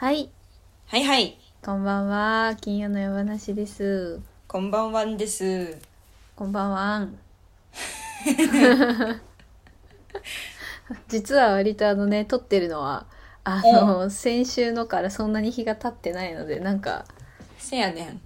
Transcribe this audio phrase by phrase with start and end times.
[0.00, 0.30] はい、
[0.86, 1.38] はいはい。
[1.62, 2.56] こんばんは。
[2.58, 4.18] 金曜の夜話です。
[4.48, 5.76] こんばんはんです。
[6.34, 7.06] こんばんは。
[11.06, 13.04] 実は割とあのね、撮ってるのは、
[13.44, 17.04] あの、先週のからそんなに日が経ってないので、なんか、
[17.58, 18.20] せやねん。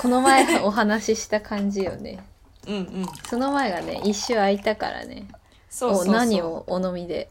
[0.00, 2.24] この前お話しした感じよね。
[2.66, 3.06] うんうん。
[3.28, 5.28] その前がね、一周空いたからね。
[5.68, 6.14] そうそうそう。
[6.14, 7.28] お何をお飲みで？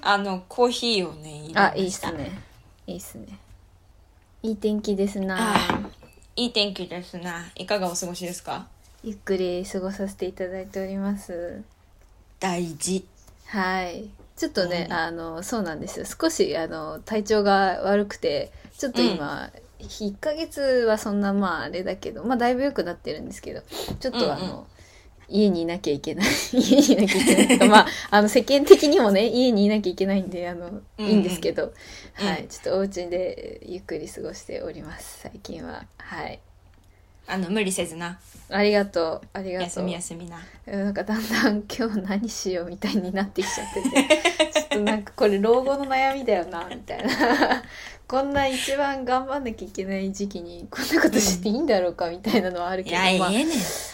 [0.00, 2.12] あの、コーヒーをね、入れあま、したいいっす。
[2.12, 2.51] ね。
[2.86, 3.38] いいっすね。
[4.42, 5.80] いい天気ですなあ
[6.34, 7.44] いい天気ですな。
[7.54, 8.66] いかがお過ごしですか？
[9.04, 11.62] ゆっくり過ごさせていただいております。
[12.40, 13.06] 大事。
[13.46, 14.08] はい。
[14.36, 16.06] ちょっとね、うんあの、そうなんですよ。
[16.06, 23.62] 少し、あの、体調が悪くて、ちょっと今、1ヶ月はそんな、まあ、あれだけど、まあ、だいぶ良くなってるんですけど、
[24.00, 24.64] ちょっとあの、うんうん
[25.32, 26.26] 家にいなきゃいけない。
[26.52, 27.66] 家にいなきゃいけないとか。
[27.66, 30.66] まあ、あの、世間的にもね、家にいなきゃいけないんで、あの、
[30.98, 31.72] うんいいんですけど、
[32.20, 32.46] うんはい。
[32.48, 35.86] ちょっとお家でゆっくり過ごしております、最近は。
[35.96, 36.38] はい。
[37.26, 38.18] あの、無理せずな。
[38.50, 39.28] ありがとう。
[39.32, 39.66] ありがとう。
[39.68, 40.36] 休み休みな。
[40.66, 44.22] うんなんかだんだん今日何しようみたいになってきちゃってて
[44.52, 47.62] ちょっとなんかこれ老後の悩みだよなみたいな
[48.12, 53.48] こんな一番頑張んなきゃいけない時期にこんなことしていいんだろうかみたいなのはあるけど、いや、ええまあねん。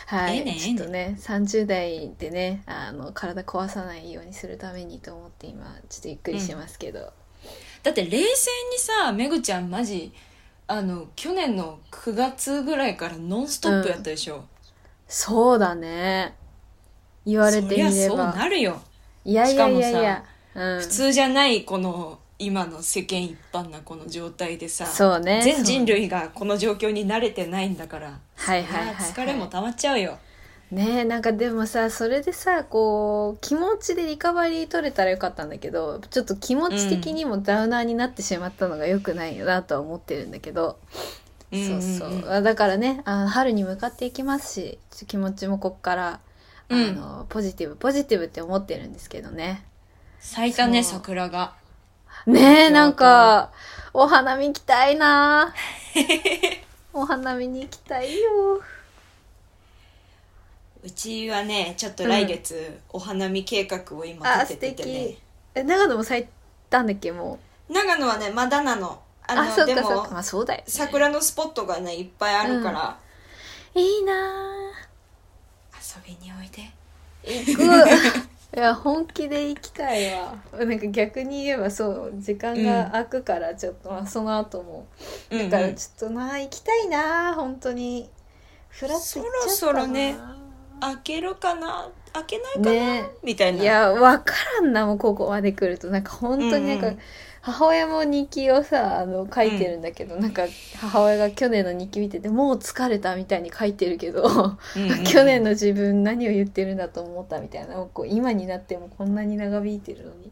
[0.06, 7.12] はい、ええねんちょっとね30代でねあの体壊さないようにするためにと思って今ちょっとゆっくりしますけど、
[7.84, 8.26] だって冷静に
[8.78, 10.12] さ、めぐちゃんマジ、
[10.66, 14.46] あの、去年の9月ぐらいからノンストップやったでしょ。
[15.06, 16.34] そうだね。
[17.24, 18.82] 言われてみそりゃそうればなるよ。
[19.24, 20.24] いやいやいやいや、
[20.56, 25.42] うん、普通じゃないこの今の世間一般なこの状態でさそうね。
[25.42, 30.18] 全人類がこの状況に慣れてないんだからはいはいはい疲れも溜まっちゃうよ。
[30.70, 40.78] ねえなんかでもさそれでさこう気持ちでリカバリー取れたらよかったんだけどちょっと気持ち的にもダウナーになってしまったのが良くないよなとは思ってるんだけど、
[41.50, 42.20] そうそう、ん。
[42.20, 46.20] んんあだからねあ春に向かっていきますし気持ちもこっから、
[46.68, 46.88] うん。
[46.90, 49.64] あのポジティブポジティブって思ってるんですけどね。
[50.20, 50.98] 咲いたねそう。
[50.98, 51.54] 桜が
[52.26, 53.50] ねえなんか
[53.94, 55.54] お花見行きたいな。
[56.92, 58.62] お花見に行きたいよ。
[60.82, 65.06] うちはねちょっと来月、お花見計画を今あ素立てててね。
[65.06, 65.18] 敵。
[65.54, 66.26] え長野も咲い
[66.70, 67.72] たんだっけもう？
[67.72, 69.00] 長野はねまだなの。
[69.26, 70.10] あのあそうでもかそうか。
[70.10, 72.98] まあそうだよ、ね、桜のスポットがねいっぱいあるから、
[73.74, 74.12] いいな
[75.74, 76.62] 遊びにおいで。
[76.62, 76.68] ぁ
[77.24, 80.36] 行く いや本気で行きたいわ。
[80.58, 84.86] なんか逆に言えばそう時間が空くからちょっと、まあその後も。
[85.30, 88.08] だからちょっとな行きたいなぁ本当に。
[88.68, 90.16] フラッそろそろね
[90.80, 91.90] 開けるかな？
[92.12, 93.10] 開けないかな、ね。
[93.22, 93.62] みたいな。
[93.62, 95.88] いやわからんなもうここまで来ると。
[95.88, 97.00] なんか本当になんか、うんうん
[97.50, 100.42] 母親も日記をさあの書いてるんだけど、なんか
[100.78, 104.22] 母親が去年の日記見ててもう疲れたみたいに書いてるけど
[104.76, 107.76] うんうん 去年の自分何を言ってるんだと思ったみたいな。
[107.92, 110.30] こう今になってもこんなに長引いてるのに、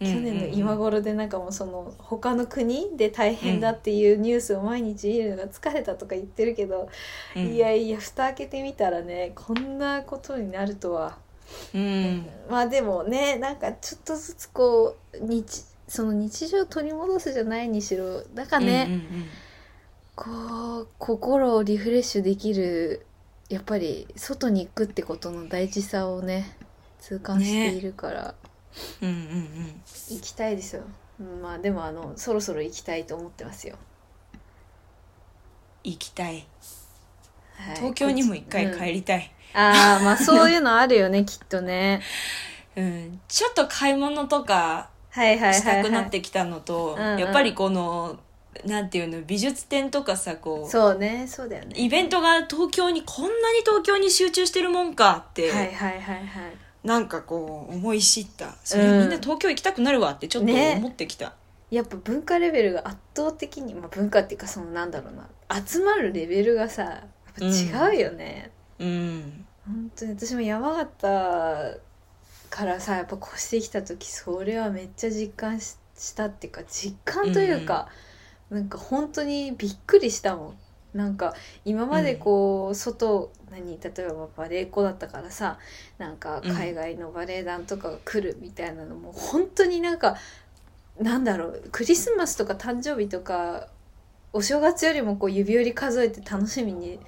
[0.00, 6.88] 去年の今頃でなんかもうその他の国で大変だっていうニュースを毎日見るのが疲れたとか言ってるけど、
[7.34, 7.46] うん。
[7.46, 11.16] いやいや蓋開けてみたらねこんなことになるとは。
[11.74, 12.26] うん。
[12.50, 19.28] まあでもねなんかちょっとずつこう日その日常を取り戻すじゃないにしろだからね、うんうんうん。
[20.14, 23.06] こう心をリフレッシュできる
[23.48, 26.56] やっぱり外に行くってことの大事さをね
[27.00, 28.34] 痛感しているから、
[29.00, 29.82] うんうんうん。
[30.10, 30.82] 行きたいですよ。
[31.20, 33.76] うんまあでもあのそろそろ行きたいと思ってますよ、
[35.82, 36.46] 行きたい。
[37.56, 37.76] はい。
[37.76, 39.18] 東京にも一回帰り、りたい、
[39.54, 42.02] うんああまあそういうのあるよねきっとね。
[42.76, 43.20] うん。
[43.26, 47.18] ちょっと買い物とかしたくなってきたのと、うんうん。
[47.18, 48.18] やっぱりこの
[48.64, 51.74] なんていうの美術展とかさこうそうねそうだよね。
[51.76, 56.26] イベントが東京にこんなに東京に集中してるもんかって、はいはいはいはい。
[56.84, 58.54] なんかこう思い知った。
[58.64, 60.76] それみんな東京行きたくなるわってちょっとね。
[60.78, 61.34] 思ってきた、
[61.70, 65.28] やっぱ文化レベルが圧倒的に、まあ、文化っていうかそのなんだろうな
[65.66, 67.04] 集まるレベルがさやっ
[67.38, 69.44] ぱ違うよね、うん。
[69.66, 71.78] 本当に私も山形
[72.50, 77.88] からさやっぱ越してきた時それはめっちゃ実感ししたっていうか実感というか、
[78.50, 80.58] なんか本当にびっくりしたもん。
[80.94, 81.34] なんか
[81.66, 85.58] 今までこう、外何例えばバレエ子だったからさ
[85.98, 90.16] なんか海外のバレエ団とかが来るみたいなのも本当になんか
[90.98, 93.68] なんだろうクリスマスとか誕生日とか
[94.32, 97.00] お正月よりもこう指折り数えて楽しみに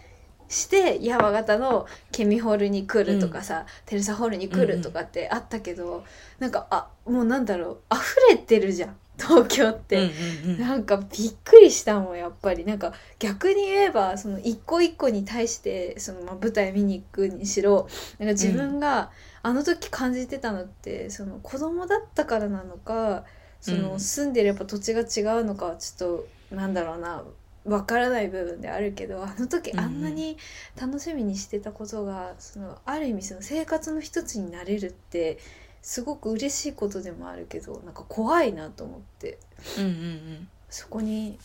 [0.50, 6.05] して山形のケミホールに来るとかさ、テレサホールに来るとかってあったけど、
[6.41, 10.61] なんかあもうなんだろう溢れてるじゃん東京って、うんうんうん。
[10.61, 11.08] なんかびっ
[11.44, 12.64] くりしたもんやっぱり。
[12.64, 17.88] なんか逆に言えばその一個一個に対してそのまあ舞台見に行くにしろ
[18.19, 19.11] なんか自分が
[19.43, 23.25] あの時感じてたのってその子供だったからなのか
[23.61, 24.00] そのうん。
[24.00, 26.19] 住んでるやっぱ土地が違うのかはちょっ
[26.50, 27.23] となんだろうな
[27.65, 30.39] わからない部分であるけどあの時あんなに
[30.81, 35.39] 楽しみにしてたことがそのある意味その生活の一つになれるって
[35.83, 39.39] すごく嬉しいことでもあるけどなんか怖いなと思って。
[39.79, 41.37] うんうんそこに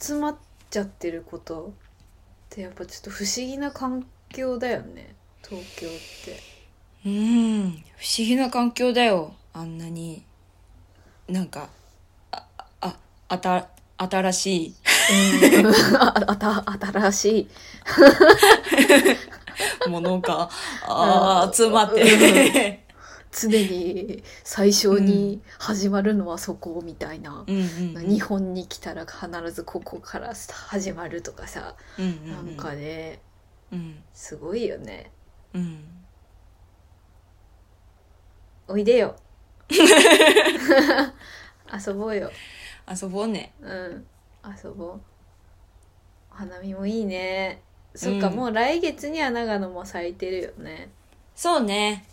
[0.00, 0.36] 集まっ
[0.70, 1.72] ちゃってること
[2.50, 5.90] ってやっぱちょっと不思議な環境だよね東京っ
[6.24, 6.40] て。
[7.04, 7.12] うん。
[7.12, 9.34] うん不思議な環境だよ。
[9.52, 10.24] あんなに。
[11.28, 11.68] なんか
[12.30, 12.46] あ
[12.80, 12.96] あ
[13.28, 14.74] あた新しいうん
[15.98, 17.48] ああた新し
[19.86, 19.88] い。
[19.88, 20.50] ものが。
[20.86, 21.50] あうん。
[21.50, 22.84] ー集まって。
[23.30, 28.08] 常に最初に始まるのはそこみたいな、うんうんうん。
[28.08, 32.46] 日本に来たら必ずここから始まるとかさ、うんうんうん。
[32.46, 33.20] なんかね
[33.70, 34.02] うん。
[34.14, 35.12] すごいよね。
[35.54, 35.84] うん。
[38.66, 39.14] おいでよ。
[39.68, 39.76] 遊
[41.94, 42.30] ぼうよ。
[42.90, 43.52] 遊ぼうね。
[43.60, 44.06] うん
[44.44, 45.00] 遊ぼう。
[46.30, 47.62] お花見もいいね。
[47.94, 48.34] そっか、うん。
[48.34, 50.90] もう来月には長野も咲いてるよね。
[51.34, 52.04] そうね。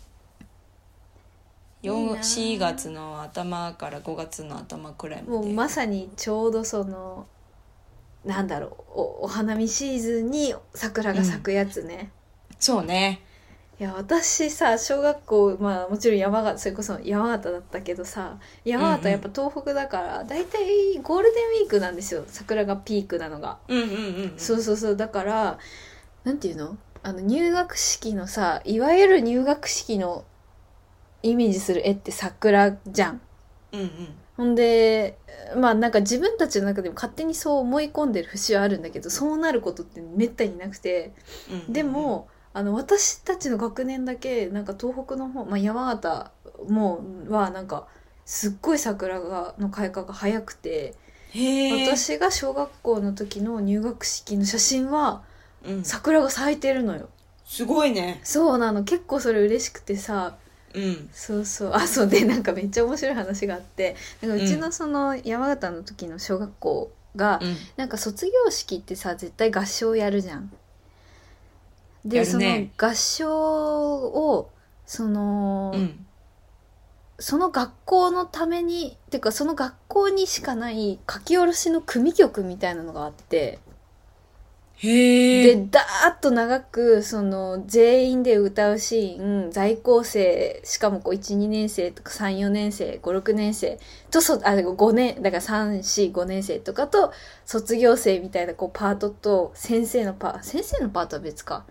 [1.82, 2.12] いいな。
[2.12, 5.30] あ4月の頭から5月の頭くらいまで。
[5.32, 7.26] もうまさにちょうどその
[8.26, 12.10] なんだろうおお花見シーズンに桜が咲くやつね、
[12.58, 13.20] そうね
[13.78, 22.24] いや私さ小学校まあもちろん山形それこそ山形だったけどさ山形やっぱ東北だから大体ゴールデンウィークなんですよ。
[22.26, 23.58] 桜がピークなのが。
[23.68, 23.92] うんうんう
[24.28, 24.96] んそうそうそう。
[24.96, 25.58] だから
[26.24, 26.78] なんていうの？
[27.02, 30.24] あの入学式のさいわゆる入学式の
[31.22, 33.20] イメージする絵って桜じゃん。
[33.72, 33.90] うんうん。
[34.38, 35.18] ほんで
[35.54, 41.12] まあなんか自分たちの中でも勝手にそう思い込んでる節はあるんだけどそうなることってめったになくて。
[41.50, 41.72] うんうん。
[41.74, 46.32] でもあの私たちの学年だけなんか東北の方、まあ、山形
[46.70, 47.86] もはなんか
[48.24, 50.94] すっごい桜がの開花が早くて
[51.70, 55.22] 私が小学校の時の入学式の写真は
[55.66, 55.84] うん。
[55.84, 57.08] 桜が咲いてるのよ。
[57.44, 58.20] すごいね。
[58.22, 58.84] そうなの。
[58.84, 60.36] 結構それ嬉しくてさ。
[60.74, 61.08] うん。
[61.12, 61.72] そうそう。
[61.74, 62.08] あそう。
[62.08, 63.96] でなんかめっちゃ面白い話があって。
[64.22, 67.56] なんかうちのその山形の時の小学校が、うん。
[67.76, 70.52] なんか卒業式ってさ絶対合唱やるじゃん。
[72.08, 74.50] で、その合唱を
[74.86, 76.06] その、うん。
[77.18, 83.58] その学校のためにっていうかその学校にしかない書き下ろしの組曲みたいなのがあって。
[84.82, 93.78] でダーッと長くその全員で歌うシーン在校生しかもこう12年生とか34年生56年生
[94.10, 97.10] とそあ5年だから345年生とかと
[97.46, 101.64] 卒業生みたいなこうパートと先生のパー先生のパートは別か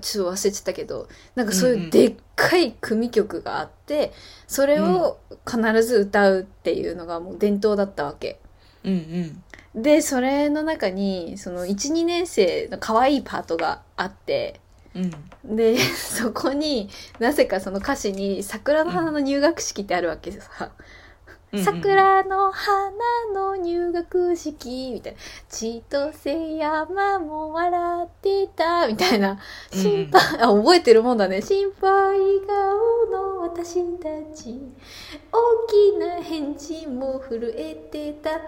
[0.00, 4.12] ちょっと忘れちゃったけどなんかそういうでっかい組曲があって
[4.48, 5.18] それを
[5.48, 8.40] 必ず歌うっていうのがもう伝統だったわけ。
[8.84, 9.42] うんうん
[9.76, 14.58] でそれの中にその12年生の可愛いパートがあって
[14.94, 16.88] うんでそこに
[17.18, 20.72] なぜかその歌詞に「桜の花の入学式」ってあるわけさ。
[21.52, 21.64] うんうん。
[21.64, 22.92] 桜の花
[23.34, 29.38] の入学式みたいな「千歳山も笑ってた」みたいな。
[29.72, 31.42] 心配、 あ覚えてるもんだね。
[31.42, 31.90] 心配
[32.46, 34.60] 顔の私たち。
[35.32, 38.30] 大きな返事も震えてた。
[38.30, 38.40] 兄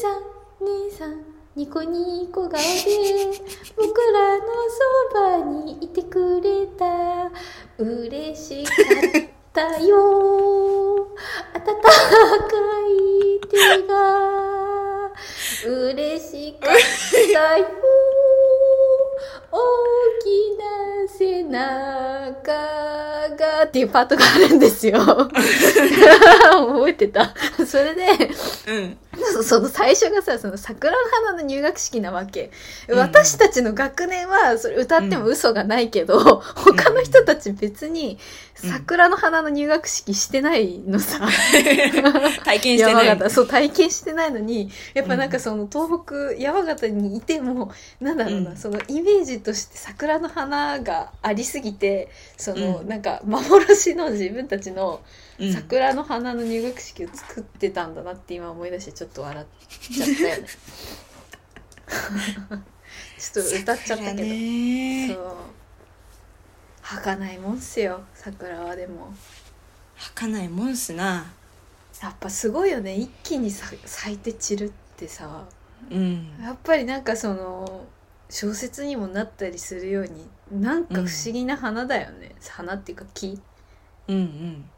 [0.00, 2.58] さん姉さんニコニコ顔で
[3.76, 4.44] 僕らの
[5.08, 7.30] そばにいてくれた。
[7.78, 9.37] 嬉しかった
[9.84, 11.06] よ
[11.54, 11.90] 温か
[12.86, 15.10] い手が
[15.66, 16.74] 嬉しかっ
[17.32, 17.66] たよ
[19.50, 19.58] 大
[20.22, 20.26] き
[20.58, 20.64] な
[21.08, 22.52] 背中
[23.36, 25.00] がっていうパートがあるんですよ。
[25.00, 27.34] 覚えてた。
[27.66, 28.06] それで、
[28.68, 28.98] うん
[29.32, 32.50] そ その最初がさ、その桜の花の入学式なわけ。
[32.88, 38.18] うん私たちの学年はそれ歌っても嘘がないけど、他の人たち別に
[38.62, 41.20] うん桜の花の入学式してないのさ。
[42.44, 43.06] 体験してない。
[43.06, 48.56] 山形、そう体験してないのに、やっぱなんかその東北、山形にいても、なんだろうな、うん。
[48.56, 52.88] そのイメージとして桜の花がありすぎて、その、うん。
[52.88, 55.00] なんか幻の自分たちの
[55.38, 55.52] うん。
[55.52, 59.46] 桜の花の入学式を作ってたんだなって今思い出してちょっと笑っ
[59.92, 60.48] ちゃったよね。
[63.18, 64.22] ちょっと歌っちゃった桜けど。
[64.22, 65.14] ね。
[65.14, 65.36] そう。
[66.82, 69.12] 儚いもんっすよ、桜はでも。
[69.96, 71.30] 儚いもんすな。
[72.02, 72.94] やっぱすごいよね。
[72.96, 75.44] 一気にさ咲いて散るってさ。
[75.90, 76.38] うん。
[76.40, 77.86] やっぱりなんかその
[78.30, 83.40] 小説にもなったりするようになんか不思議な花だよね、花っていうか木。
[84.08, 84.70] うんうん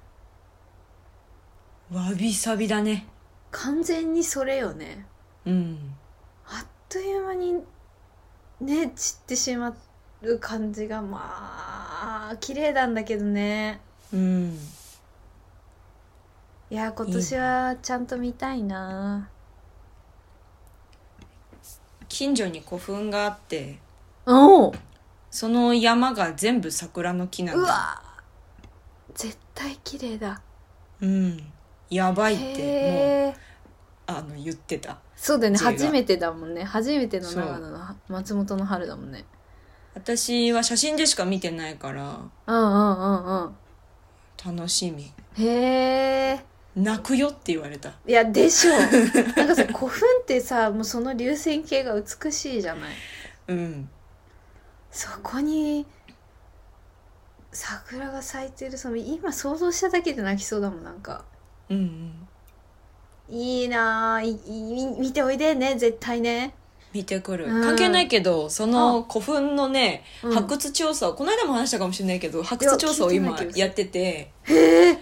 [1.93, 3.07] わびさびだね。
[3.51, 5.07] 完全にそれよね。
[5.45, 5.95] うん。
[6.47, 7.55] あっという間に
[8.61, 9.75] ね散ってしま
[10.23, 13.81] う感じがまあ綺麗なんだけどね。
[14.13, 14.59] うん。
[16.71, 19.29] いや今年はちゃんと見たいな。
[22.09, 23.79] 近所に古墳があって
[24.27, 24.75] おお
[25.31, 27.65] その山が全部桜の木なんだう。
[27.65, 28.03] わ
[29.15, 30.43] 絶対綺麗だ
[31.01, 31.53] うん
[31.91, 33.35] やばいって
[34.09, 34.99] もうあの言ってた。
[35.17, 35.59] そうだよね。
[35.59, 36.65] 初めてだもんね。
[36.65, 37.79] 初めての長野の
[38.09, 39.25] 松本の春だもんね。
[39.95, 44.57] 私は写真でしか見てないからうんうんうんうん。
[44.57, 45.13] 楽しみ。
[45.37, 46.41] へえ
[46.77, 47.93] 泣くよって言われた。
[48.07, 48.73] いやでしょ
[49.37, 52.95] なんかさ古墳ってさもうその流線形が美しいじゃない？
[53.49, 53.91] うん。
[54.93, 55.87] そこに
[57.53, 58.79] 桜が咲いてる。
[58.79, 61.25] その今想像しただけで泣きそうだもんなんか
[61.71, 61.79] うん
[63.31, 63.37] うん。
[63.37, 64.37] いいなあいい
[64.99, 66.55] 見ておいでね絶対ね。
[66.93, 67.63] 見てくる、うん。
[67.63, 70.35] 関係ないけどその古墳のね、うん。
[70.35, 74.01] 発掘調査をこの間も話したかもしれないけど発掘調査を今いや聞いてないけどやってて
[74.45, 74.99] へえ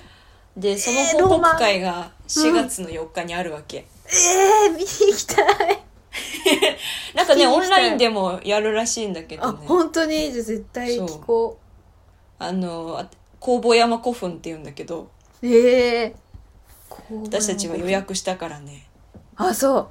[0.56, 1.52] でそのえー報ロマン。
[1.52, 5.82] 告会が4月の4日にあるわけ、えー、見に行きたい。
[7.14, 7.78] なんかね聞きに行きたい。
[7.78, 9.66] オンラインでもやるらしいんだけあどね。
[9.66, 11.58] 本当にじゃあ絶対聞こ
[12.38, 13.08] あのあ
[13.40, 15.10] 工房山古墳っていうんだけど。
[15.42, 16.14] うええ
[17.10, 18.86] 私たちは予約したからね。
[19.36, 19.88] あそう。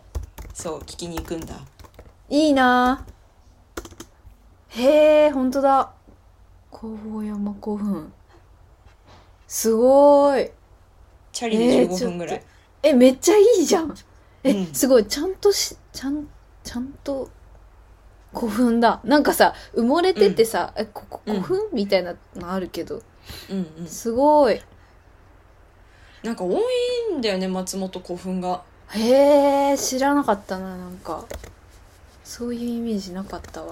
[0.53, 1.55] そう聞きに行くんだ。
[2.29, 3.05] いいな。
[4.69, 5.91] へえ本当だ。
[6.69, 8.11] 工房山古墳。
[9.47, 10.51] すごーい。
[11.31, 12.43] チャリで15分ぐらい、
[12.83, 13.95] えめっちゃいいじゃん。
[14.43, 14.73] え、うん。
[14.73, 15.05] すごい。
[15.05, 16.27] ちゃんとしちゃん
[16.63, 17.29] ちゃんと
[18.33, 18.99] 古墳だ。
[19.03, 23.01] なんかさ埋もれててさ、えここ古墳、みたいなのあるけど。
[23.49, 23.87] うんうん。
[23.87, 24.59] すごい
[26.23, 28.61] なんか多いんだよね松本古墳が。
[28.89, 31.25] へえ知らなかったななんか。
[32.23, 33.69] そういうイメージなかったわ。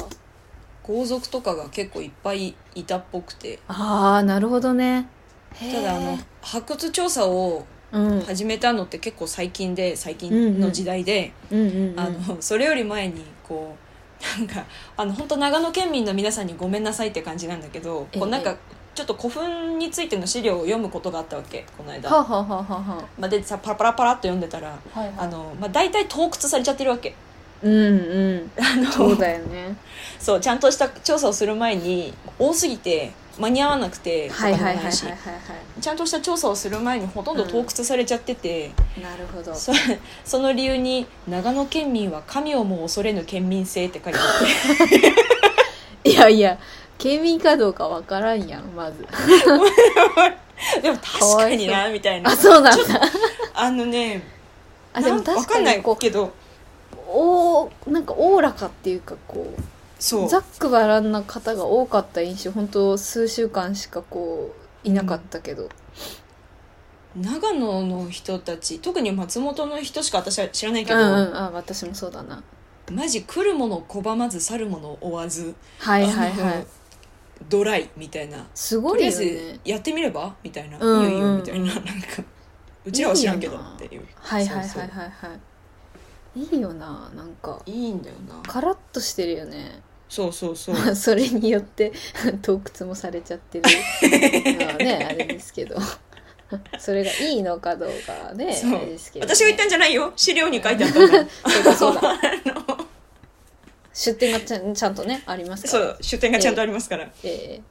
[0.84, 3.60] 豪族とかが結構いっぱいいたっぽくて。
[3.68, 5.08] ああなるほどね。
[5.58, 11.34] ただあの発掘調査をうん始めたのって結構最近で最近の時代で、
[12.42, 13.76] それより前にこ
[14.38, 14.66] うなんか
[14.98, 18.20] あの本当長野県民の皆さんにごめんなさいって感じなんだけどええ。
[18.20, 18.58] こうなんか
[18.96, 25.14] ちょっと古墳についての資料を読むことがあったわけこの間、はあ、はあはあはまあ、でさパラパラパラっと読んでたらあはい。
[25.18, 27.14] あの、まあ、大体盗掘されちゃってるわけ。
[27.62, 28.52] うんうん。
[28.58, 29.76] あのそうだよね。
[30.18, 34.56] そうちゃんとした調査をする前に多すぎて間に合わなくてはい
[35.82, 39.54] ちゃんとした調査をする前にほとんど盗掘されちゃってて、いなるほど。
[39.54, 39.74] そ
[40.24, 45.36] その理由に「長野県民は神をも恐れぬ県民性」って書いてあって。
[46.10, 46.58] いやいや
[46.98, 49.06] 県民かどうかわからんやんまず。
[50.82, 52.32] でも確かになみたいな。
[52.32, 53.02] あそうなんだ。
[53.54, 54.24] あのね
[54.94, 56.26] あでも確かにこけど。
[56.26, 56.32] う
[57.08, 59.62] おーなんかおおらかっていうかこう
[60.00, 60.30] そう。
[60.30, 65.70] ざっくばらんな方が多かった印象本当数週間しかこういなかったけど、
[67.16, 72.44] 長野の人たち特に松本の人しか私は知らないけうん、ど、うんあ私もそうだな。
[72.92, 76.68] マジ来るもの拒まず去るもの追わずはいはいはい
[77.50, 78.48] ドライみたいな。
[78.56, 80.36] すごいよとりあえずねやってみれば？
[80.44, 81.66] みたいな、うんうんいいよいいよみたいな。
[81.76, 82.24] なんか
[82.86, 84.06] うちらは知らんけどっていう。
[84.16, 85.06] はいはいはいはいは
[86.36, 86.40] い。
[86.40, 87.12] いいよな。
[87.16, 88.42] なんかいいんだよな。
[88.48, 89.80] カラッとしてるよね。
[90.10, 90.76] そうそうそう。
[90.76, 91.92] ま あそれによって
[92.42, 93.64] 洞窟もされちゃってる。
[94.60, 95.78] のはねあれですけど。
[96.78, 98.76] それがいいのかどうかはねそう。
[98.76, 100.14] あれですけど、ね、私が言ったんじゃないよ。
[100.16, 102.14] 資料に書いてあったんだそうだそうだあ
[102.70, 102.85] の
[103.96, 105.86] 出店がちゃんちゃんとねありますから。
[105.86, 107.62] そう出典がちゃんとありますから、え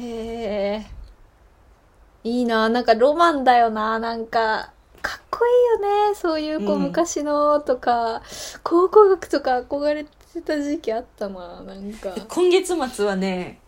[0.00, 0.02] え。
[0.02, 0.86] へえ。
[2.24, 4.72] いいななんかロマンだよななんか。
[5.00, 6.82] かっこいいよねそういうこううん。
[6.82, 8.22] 昔のとか、
[8.64, 12.16] 考古学とか憧れてた時期あったななんか。
[12.28, 13.60] 今月末はね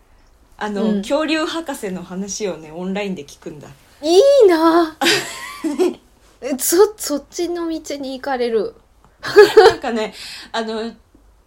[0.57, 0.97] あの、うん。
[0.97, 3.69] 恐竜博士の話をねオンラインで聞くんだ。
[4.01, 4.97] いいな。
[6.41, 8.75] えそそっちの道に行かれる。
[9.55, 10.13] なんかね
[10.51, 10.91] あの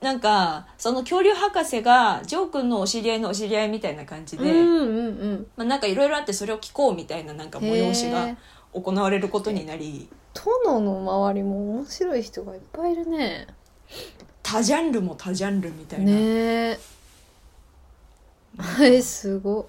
[0.05, 5.47] なんかその恐竜博士がジョー君のお知り合いのお知り合いみたいな感じで、うんうんうん。
[5.57, 8.37] まあ、なんかいろいろあってそれを聞こうみたいななんか催しが
[8.75, 13.47] 行われることになり殿の周りも面白い人がいっぱいいるね。
[14.43, 16.79] 多ジャンルも多ジャンルみたいな、ねえ。
[18.83, 19.67] えすご。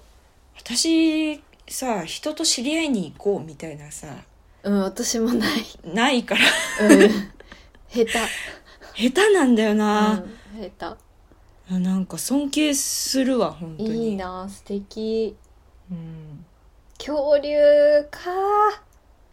[0.58, 4.08] 私さ人と知り合いに行こうみたいなさ
[4.64, 5.50] うん私もない。
[5.82, 6.88] ないから。
[6.88, 7.10] うん。
[7.88, 8.12] 下手
[8.96, 10.24] 下手なんだよな、
[10.56, 10.96] うん、下
[11.68, 14.10] なんか尊敬するわ本当手に。
[14.10, 15.36] いいな素敵。
[15.90, 16.44] うん、
[16.96, 17.58] 恐竜
[18.10, 18.20] か。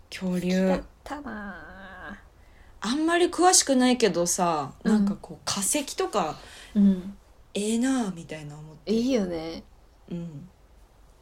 [0.09, 2.19] 恐だ竜ったな。
[2.81, 4.91] あんまり詳しくないけどさうん。
[4.91, 6.37] なんかこう化石とか
[6.75, 7.15] うん。
[7.53, 8.91] ええなあみたいな思って。
[8.91, 9.63] いいよね。
[10.11, 10.49] うん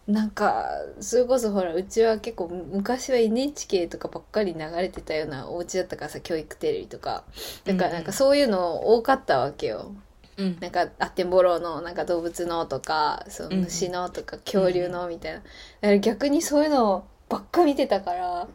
[0.07, 0.67] なんか
[0.99, 7.23] それこそほらうちは結構昔は NHK とかばっかり流れてたようなお家だったからさ教育テレビとか。
[7.65, 9.93] だからなんかそういうの多かったわけよ、
[10.37, 15.47] うんなんかあってんぼろのなんか動物のとかそのうん虫のとか恐竜のみたいな、だか
[15.81, 18.47] ら逆にそういうのばっか見てたから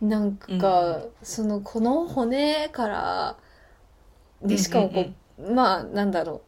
[0.00, 3.36] なんか、そのこの骨から
[4.42, 5.00] でしかもこ
[5.38, 6.45] う、うんまあなんだろう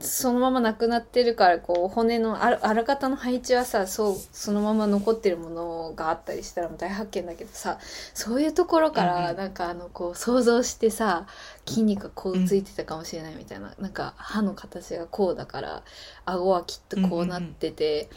[0.00, 7.78] そのままなくなってるからこう骨のあらあらかたの配置はさそうそのまま残ってるものがあったりしたら大発見だけどさ
[8.14, 9.36] そういうところかうんらうん。
[9.36, 11.26] なんかあのこう想像してさ
[11.66, 15.82] 筋肉がこうついてたかもしれないみたいな、なんか歯の形がこうだから
[16.24, 18.08] 顎はきっとこうなってて、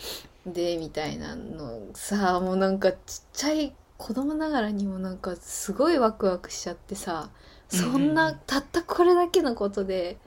[0.46, 2.98] でみたいなのさもうなんかちっ
[3.34, 7.30] ちゃい子供ながらにもなんかすごいワクワクしちゃってさ
[7.70, 8.40] そんうんうんうなん。
[8.48, 10.18] たったこれだけのことで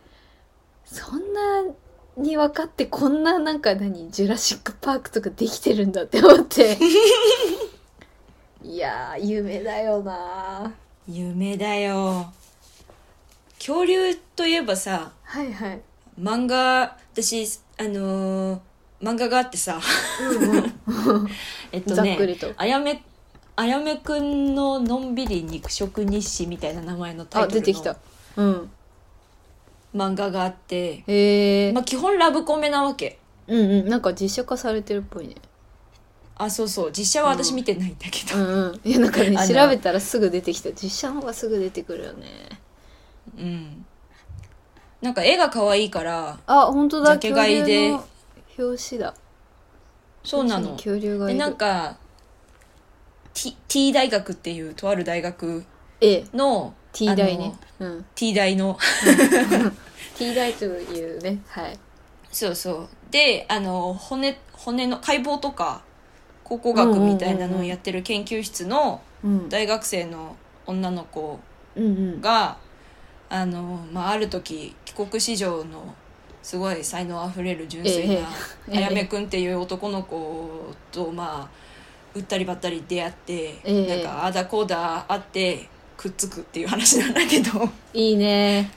[0.87, 1.65] そんな
[2.17, 6.79] に分かってこんななんか何ジュラシック・パークとかできてるんだって思って。
[8.63, 10.73] いやー夢だよな。
[11.09, 12.33] 夢だよ。
[13.59, 15.81] 恐竜といえばさはいはい。
[16.21, 17.47] 漫画私
[17.79, 18.59] あのー
[19.03, 19.81] 漫画があってさ。
[21.73, 22.19] えっとね
[22.57, 23.03] あやめ
[23.57, 27.93] あやめくんののんびり肉食日誌みたいな名前のタイあトル出てきた。
[27.93, 27.99] の
[28.37, 28.71] うん
[29.95, 33.19] 漫画があって、へえ、まあ、基本ラブコメなわけ。
[33.47, 33.89] うんうん。
[33.89, 35.37] なんか実写化されてるっぽいね。
[36.37, 36.93] あそうそう。
[36.93, 38.81] 実写は私見てないんだけど、うんうん。
[38.85, 40.71] いやなんかね調べたらすぐ出てきた。
[40.73, 42.27] 実写の方がすぐ出てくるよね。
[43.39, 43.87] うん。
[45.01, 47.17] なんか絵が可愛いからあ本当だ。
[47.19, 47.97] ジャケ買いで。
[48.59, 49.15] 表紙だ。
[50.25, 50.73] そうなの。
[50.73, 51.99] 恐竜がいなんか
[53.35, 55.65] T, T 大学っていうとある大学
[56.01, 56.25] ええ。
[56.33, 57.53] の T 大ね。
[57.81, 58.05] うん。
[58.15, 58.79] T 大の。
[60.17, 61.79] T 大というねはい。
[62.31, 62.89] そうそう。
[63.11, 65.83] であの骨骨の解剖とか
[66.45, 69.49] 考古学みたいなのをやってる研究室のうん。
[69.49, 71.41] 大学生の女の子
[72.21, 72.57] が
[73.29, 75.95] あの、まあ、ある時帰国子女の
[76.43, 78.29] すごい才能あふれる純粋な
[78.71, 81.65] あやめくんっていう男の子とまあ
[82.15, 83.97] 売ったりばったり出会って、ええ。
[83.97, 85.69] なんかああだこうだあって
[86.05, 87.67] くっつくっていう話なんだけど。
[87.95, 88.71] いいね。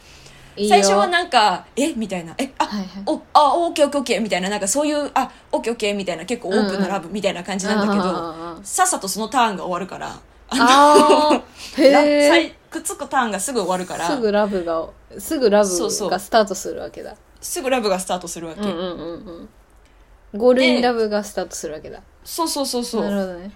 [0.55, 1.93] 最初はなんか「え？
[1.93, 2.51] みたいな「え？
[2.57, 2.87] あ、はいはい。
[3.05, 4.49] おあオッケーオッケーオッケー」みたいな。
[4.49, 6.25] なんかそういう「あオッケーオッケー」みたいな。
[6.25, 10.17] 結構オープンなラブみたいな感じなんだけど、さっさとそのターンが終わるから。
[10.49, 11.91] あー。
[11.91, 14.07] ラへえさいくっつくターンがすぐ終わるから。
[14.07, 14.87] すぐラブが
[15.19, 15.69] すぐラブ
[16.09, 17.15] がスタートするわけだ。
[17.41, 18.89] すぐラブがスタートするわけ、うんうんうん
[20.31, 20.39] うん。
[20.39, 22.01] ゴールインラブがスタートするわけだ。
[22.23, 23.03] そうそうそうそう。
[23.03, 23.51] なるほどね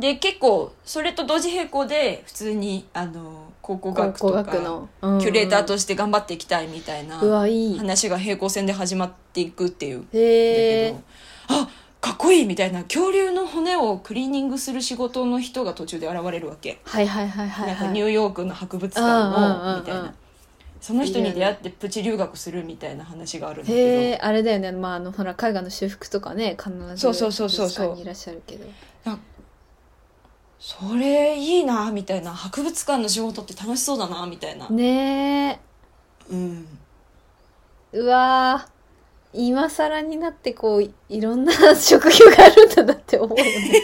[0.00, 9.98] で結構それと同時並行で普通にあの考古学とか学の、うんうんキュレーターとして頑張っていきたいみたいな話が平行線で始まっていくっていう。
[9.98, 11.02] んだけど
[11.48, 11.68] あ
[12.00, 20.14] かっこいいみたいな恐竜の骨をクリーニングする仕事の人が途中で現れるわけ、はいはいはいはいなんかはいニューヨークの博物館のみたいな。
[20.80, 24.72] その人に出会ってプチ留学するみたいな話があるんだけへえあれだよね。
[24.72, 28.64] まああのほら絵画の修復とかね必ずそうそうそうそういらっしゃるけど。
[29.04, 29.18] ど
[30.60, 32.32] それいいなみたいな。
[32.32, 35.58] 博物館の仕事って楽しそうだなみたいな、ね
[36.30, 36.68] うん。
[37.92, 38.70] えうわー
[39.32, 43.82] 今更になってこういろんな職業があるんだなって思うよね。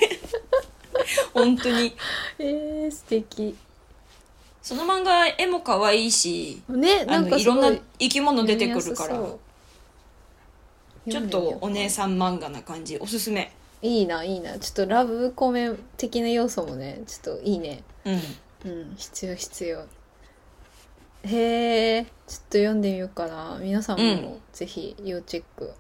[1.33, 1.97] 本当に。
[2.39, 3.57] えー、素敵。
[4.61, 7.45] その漫画絵も可愛いしあねなんかのい。
[7.45, 9.17] ろんな生き物出てくるから。
[11.09, 12.99] ちょっとお姉さん漫画な感じ。
[12.99, 13.53] おすすめ
[13.87, 14.59] いいないいな。
[14.59, 17.83] ちょっとラブコメ的な要素もねちょっといいね。
[18.05, 18.15] うん。
[18.15, 19.85] うん必要必要。
[21.23, 23.59] へえちょっと読んでみようかな。
[23.61, 25.73] 皆さんもぜひ要チェック。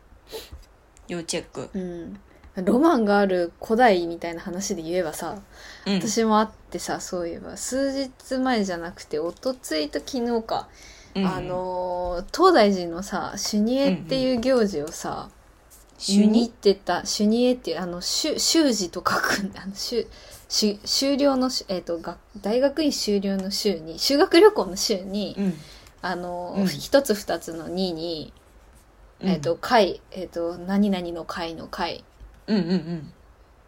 [1.08, 1.70] 要チェック。
[1.72, 2.18] うん。
[2.64, 5.38] ロマンがある古代みたいな話で言えばさ、
[5.86, 5.94] うん。
[6.00, 10.68] 私もあってさそういえば数日前じゃなくて一昨日と昨日か、
[11.14, 11.26] うん。
[11.26, 15.36] あのー東大寺のさ修二会っていう行事をさ、見
[15.98, 19.62] 主にてた修二会っていうあの修修士と書くんだ。
[19.62, 20.06] あの修
[20.48, 25.54] 修修了の修えっ、とが大学院修了の修に修学旅行の修に、うん。
[26.02, 26.66] あのうん。
[26.66, 28.32] 一、つ二つの二に、
[29.20, 32.04] えっ、と会えっ、と何々の会の会。
[32.46, 33.12] うんうんうん。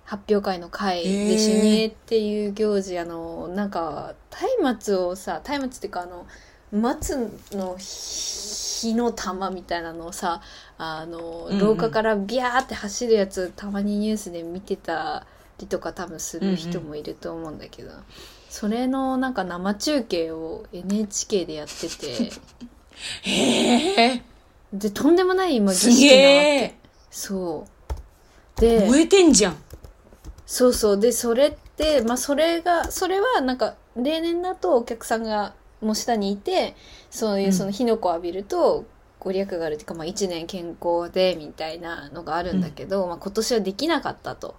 [0.04, 4.14] 発表会の会で主任っていう行事あのなんか
[4.62, 6.26] 松明をさ松明っていうかあの
[6.72, 10.42] 松の火の玉みたいなのをさ
[10.76, 11.58] あのうんうん。
[11.58, 15.26] 廊下からビャーって走るやつたまにニュースで見てた
[15.58, 17.90] りとか多分する人もいると思うんだけど、
[18.48, 22.32] それのなんか生中継を NHK でやってて。
[23.22, 24.22] へえ。
[24.72, 26.28] でとんでもない今儀す式な
[26.66, 26.70] わ
[27.10, 27.66] そ
[28.56, 28.60] う。
[28.60, 29.56] で燃えてんじゃん。
[30.46, 31.00] そうそう。
[31.00, 36.74] でそれってまあそれがそれはなんか例年だとお客さんがもう下にいて
[37.10, 37.52] そういううん。
[37.52, 38.84] その火の粉を浴びると
[39.20, 44.56] ご利益があるっていうか、まあ、1年健康でみたいなのがあるんだけど、まあ、今年はできなかったと。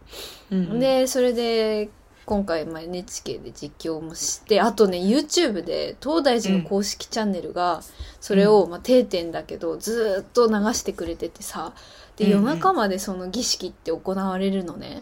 [0.52, 1.90] うんでそれで
[2.26, 7.82] 今回、まあ、NHK で実況もしてあとね YouTube で東大寺の公式チャンネルが
[8.22, 11.74] それを、まあ、定点だけどずーっと流してくれててさ
[12.18, 12.46] でうんうん。
[12.46, 15.02] 夜中までその儀式って行われるのね。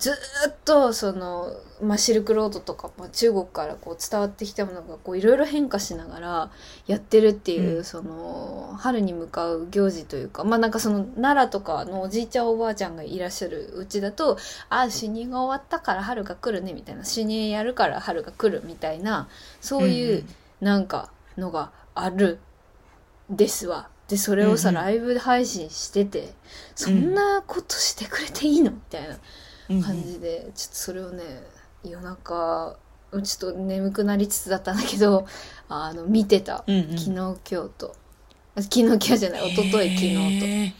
[0.00, 0.14] ずー
[0.50, 6.50] っとその、まあ、シルクロードとか、まあ、中国からこう伝わってきたものがこういろいろ変化しながら
[6.86, 7.84] やってるっていう、うん。
[7.84, 14.38] その春に向かう行事というかまあなんかその奈良とかのおじいちゃんおばあちゃんがいらっしゃるうちだと
[14.70, 19.28] 「あ主任が終わったから春が来るね」みたいな「主任やるから春が来る」みたいな
[19.60, 20.24] そういう
[20.62, 22.38] なんかのがある
[23.28, 23.88] ですわ。
[24.08, 26.32] でそれをさ、ライブ配信してて
[26.74, 28.72] そんなことしてくれていいの？
[28.72, 29.16] みたいな。
[29.70, 31.22] うん感じで、ちょっとそれをね
[31.84, 32.76] 夜中
[33.12, 35.26] ちょっと眠くなりつつだったんだけど
[35.68, 36.98] あの見てた、うんうん。
[36.98, 37.38] 昨日今日
[37.78, 37.96] と。
[38.56, 40.76] あ昨日今日じゃない一昨日昨日と。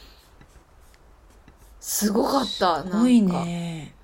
[1.81, 3.44] すごかったすごいなんか。
[3.44, 3.94] ね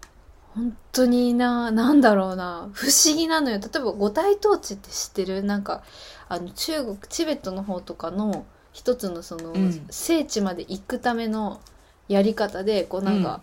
[0.55, 2.71] 本当にななんだろうな。
[2.73, 3.59] 不思議なのよ。
[3.59, 5.43] 例えば五体統治って知ってる？
[5.43, 5.83] なんか
[6.29, 9.87] あの中国チベットの方とかの一つのその、うん。
[9.91, 11.61] 聖地まで行くための
[12.09, 13.43] やり方でこうなんか、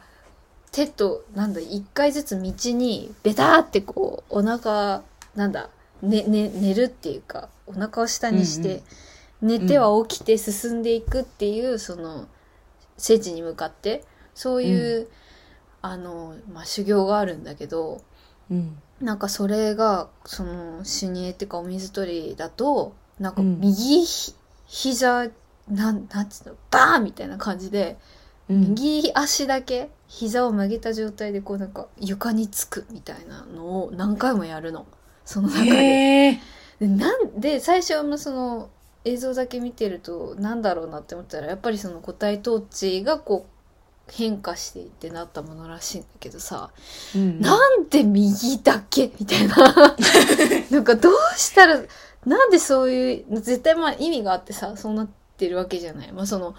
[0.74, 5.04] 手となんだ一回ずつ道にベターってこうお腹
[5.36, 5.70] なんだ、
[6.02, 8.84] ねね、寝るっていうかお腹を下にして、
[9.42, 12.28] 寝ては起きて進んでいくっていうその
[12.98, 15.08] 聖地に向かってそういう、
[15.82, 18.02] あの、まあ、修行があるんだけど
[18.50, 18.78] うん。
[19.00, 23.60] なんかそれがその死にっていうかお水取りだとなんかうん。
[23.60, 24.34] 右ひ、
[24.66, 25.30] 膝
[25.70, 27.98] なんなんつうのバーンみたいな感じで、
[28.50, 28.70] うん。
[28.70, 34.86] 右足だけ膝を曲げた状態でこうなんか床につくみたいなのを何回もやるの。
[35.26, 35.72] その中で。
[35.72, 36.40] へえ
[36.80, 38.70] でなんで最初はその
[39.06, 46.70] 映像だけ見てるとなんだろうなって思ったらやっぱりその個体統治がこう変化していってなったものらしいんだけどさ、
[47.16, 49.56] うんなんで右だけみたいな。
[50.70, 51.82] なんかどうしたら
[52.26, 56.56] なんでそういう絶対まあ意味があってさそうなってるわけじゃない、まあ、その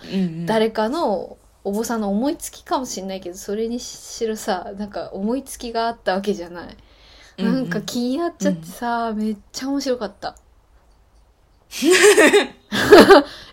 [0.47, 6.77] 誰かのお坊さんの思いつきかもしれないけどそれにしろさなんか思いつきがあったわけじゃない、
[7.39, 7.55] うんうん。
[7.55, 10.37] なんか気になっちゃってさ、めっちゃ面白かった。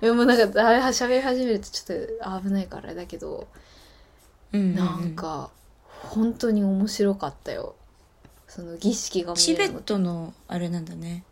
[0.01, 3.47] いやもうなんかあれ喋り始めるとちょっと危ないからあれだけど、
[4.51, 4.75] うんうんうん。
[4.75, 5.49] なんか
[5.87, 7.75] 本当に面白かったよ。
[8.47, 11.23] その儀式が見チベットのあれなんだね。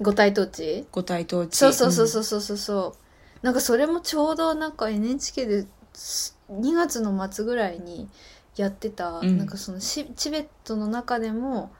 [0.00, 3.07] 五体統治五体統治そうそうそうそうそうそうそう
[3.42, 8.08] なんかそれもちょうどなんか NHK です2月の末ぐらいに
[8.56, 9.38] やってた、うん。
[9.38, 11.70] なんかそのシチベットの中でも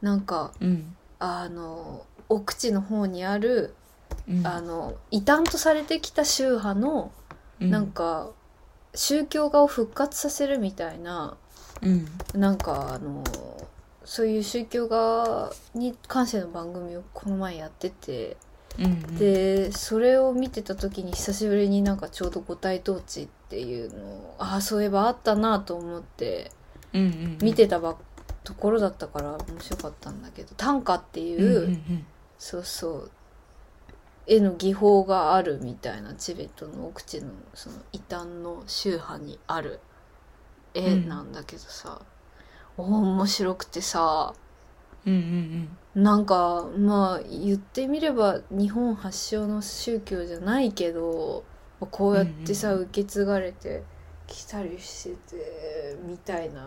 [0.00, 0.96] なんかうん。
[1.20, 3.74] あの奥地の方にある
[4.28, 4.46] うん。
[4.46, 7.10] あの異端とされてきた宗派の
[7.60, 7.70] うん。
[7.70, 8.30] なんか
[8.94, 11.36] 宗教画を復活させるみたいな
[11.82, 12.06] うん。
[12.34, 13.24] なんかあの
[14.04, 18.36] そういう宗教画に関しての番組をこの前やってて
[18.78, 19.18] うんうん。
[19.18, 26.52] でそれを見てた時に久しぶりになんかちょうど五体統治っていうのをああそういえばあったなと思って
[26.92, 27.96] うんうん見てたば
[28.44, 32.06] ところだったから面白かったんだけど短歌っていう、うんうんうん。
[32.38, 33.10] そうそう
[34.26, 39.80] 絵の技法があるみたいなチベットの奥地のその異端の宗派にある
[40.74, 42.02] 絵なんだけどさ、
[42.76, 44.34] お面白くてさ
[45.06, 45.18] うんうん
[45.96, 46.02] うん。
[46.02, 51.44] なんかまあ言ってみれば日本発祥の宗教じゃないけど
[51.90, 53.82] こうやってさ、うん受け継がれて
[54.26, 56.66] きたりしててみたいな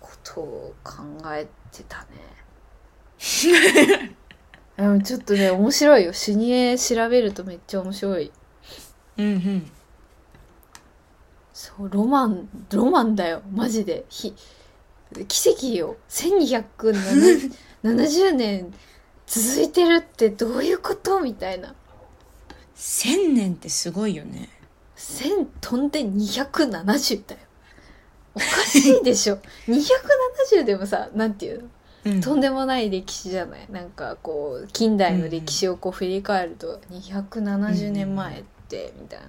[0.00, 2.06] ことを考えてたね。
[4.78, 6.12] うんちょっとね面白いよ。
[6.12, 8.32] シュニエ調べるとめっちゃ面白い。
[9.18, 9.70] うんうん。
[11.52, 13.42] そうロマンロマンだよ。
[13.50, 14.04] マジで。
[14.08, 14.34] ひ
[15.28, 15.96] 奇跡よ。
[16.08, 18.72] 1270年
[19.26, 21.20] 続いてるってどういうこと？
[21.20, 21.74] みたいな。
[22.74, 24.48] 千年ってすごいよね。
[24.96, 27.40] 1000飛んで270だよ。
[28.34, 29.38] おかしいでしょ。
[29.68, 31.68] 270でもさなんていうの？
[32.06, 32.20] うん。
[32.20, 33.66] とんでもない歴史じゃない？
[33.70, 39.26] なんかこう近代の歴史をこう振り返ると270年前ってみたいな。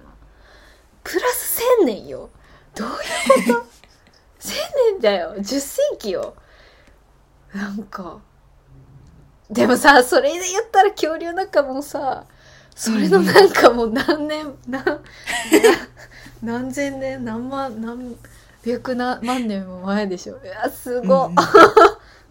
[1.04, 2.30] プラス1000年よ。
[2.74, 2.94] どういう
[3.54, 3.66] こと？
[4.48, 4.52] ?1000
[4.94, 5.34] 年だよ。
[5.36, 6.34] 10世紀よ。
[7.54, 8.18] なんか。
[9.50, 12.26] でもさそれで言ったら恐竜なんかもうさ
[12.74, 15.00] それのなんかもう何年何な
[16.42, 18.16] 何千年何万何
[18.64, 20.38] 百な万年も前でしょ。
[20.44, 21.26] いやすご。
[21.26, 21.34] っ、うん。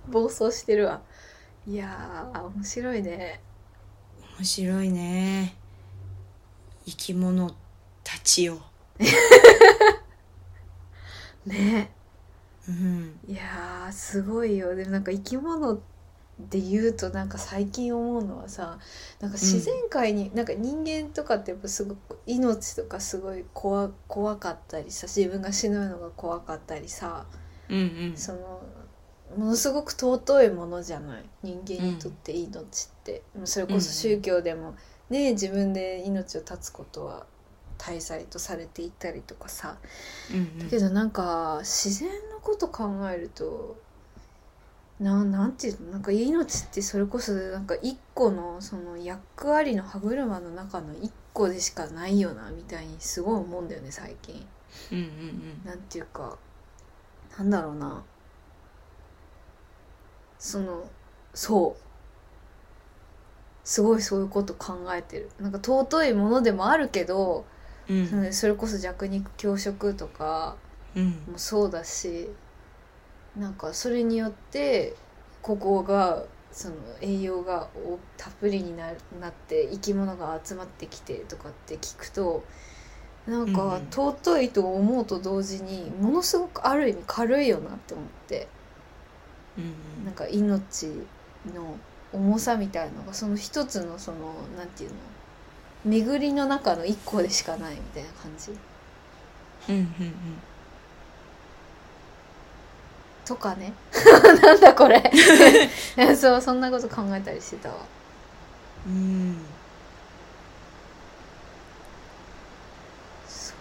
[0.11, 1.01] 暴走してるわ。
[1.67, 3.41] いやー面白いね。
[4.37, 5.57] 面白いね。
[6.85, 7.53] 生き物
[8.03, 8.61] たちよ。
[11.45, 11.91] ね
[12.67, 13.19] うん。
[13.27, 14.75] いやーすごいよ。
[14.75, 15.79] でもなんか生き物
[16.39, 18.77] で言うとなんか最近思うのはさ
[19.19, 27.25] なんか自然界に、なんか人間とかってやっぱすごく命とかすごい怖怖かったりさ自分が死ぬのが怖かったりさ
[27.69, 27.81] うんう
[28.13, 28.13] ん。
[28.15, 28.61] その
[29.35, 31.23] ものすごく尊いものじゃない？
[31.43, 34.75] 人間にとって命って、もうそれこそ宗教でも
[35.09, 37.25] ね自分で命を絶つことは
[37.77, 39.77] 大罪とされていたりとかさ。
[40.33, 43.77] うんだけどなんか自然のこと考えると
[44.99, 45.91] ななんていうの？
[45.91, 54.45] なんか命ってそれこそなんか一個のその役割の歯車の中の一個でしかないよなみたいにすごい思うんだよね最近。
[54.91, 55.61] うんうん。
[55.65, 56.37] なんていうか
[57.37, 58.03] なんだろうな。
[60.39, 60.89] その
[61.33, 61.83] そう。
[63.63, 65.29] すごいそういうこと考えてる。
[65.41, 67.45] なんか尊いものでもあるけど、
[67.89, 68.09] うん。
[68.11, 70.57] うんそれこそ弱肉強食とか
[70.95, 71.15] うん。
[71.27, 72.29] もそうだし
[73.35, 74.95] なんかそれによって
[75.41, 82.47] ここがその栄養がおたっぷりにななって生き物が集まってきてとかって聞くと
[83.27, 83.87] なんうんうかん。
[83.91, 88.49] 尊いと思うと同時にものすごくある意味軽いよなって思って
[89.57, 89.73] うん
[90.03, 91.07] なんか命
[91.45, 91.79] の
[92.11, 94.95] 重さみたいのがその一つのそのなんていうの
[95.87, 98.51] 巡りの中の一個でしかないみたいな感じ？
[99.69, 100.43] うんうん
[103.25, 103.73] とかね。
[104.41, 105.03] なんだこれ。
[106.15, 107.75] そうそんなこと考えたりしてたわ。
[108.85, 108.93] うん。
[108.93, 108.97] う
[109.33, 109.45] ん
[113.27, 113.53] そ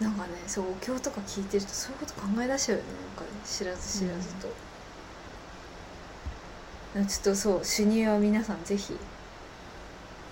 [0.00, 0.04] う。
[0.04, 2.90] なんかねそうお経とか聞いてるとそういうこと考え出しちゃうよね。
[3.16, 4.48] なんかね知らず知らずと、
[6.94, 8.96] ちょっとそう主任は皆さんぜひ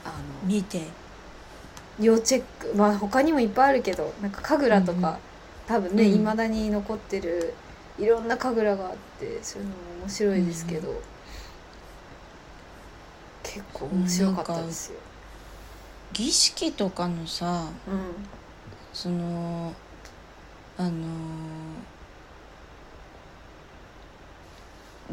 [0.09, 0.83] あの見て。
[2.01, 5.19] 要チェックまあ他にもいっぱいあるけどなんか神楽とか、うんうん。
[5.67, 6.15] 多分ねうん。
[6.15, 7.55] いま、未だに残ってる
[7.99, 11.03] いろんな神楽があってそういうのも面白いですけど、
[13.43, 14.99] 結構面白かったですよ。
[16.13, 18.03] 儀式とかのさうん。
[18.93, 19.75] その
[20.77, 20.95] あのー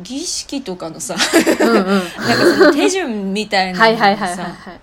[0.03, 1.15] 儀式とかのさ
[1.61, 1.75] うんうん。
[1.87, 2.03] なんか
[2.57, 4.79] その手順みたいなのはいはいはいはいがさはい。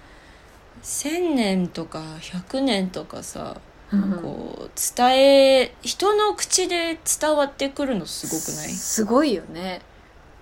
[0.83, 3.57] 1,000年とか100年とかさ
[3.93, 4.13] うん。
[4.23, 8.69] こう伝え人の口で伝わってくるのすごくない？
[8.71, 9.83] すごいよね。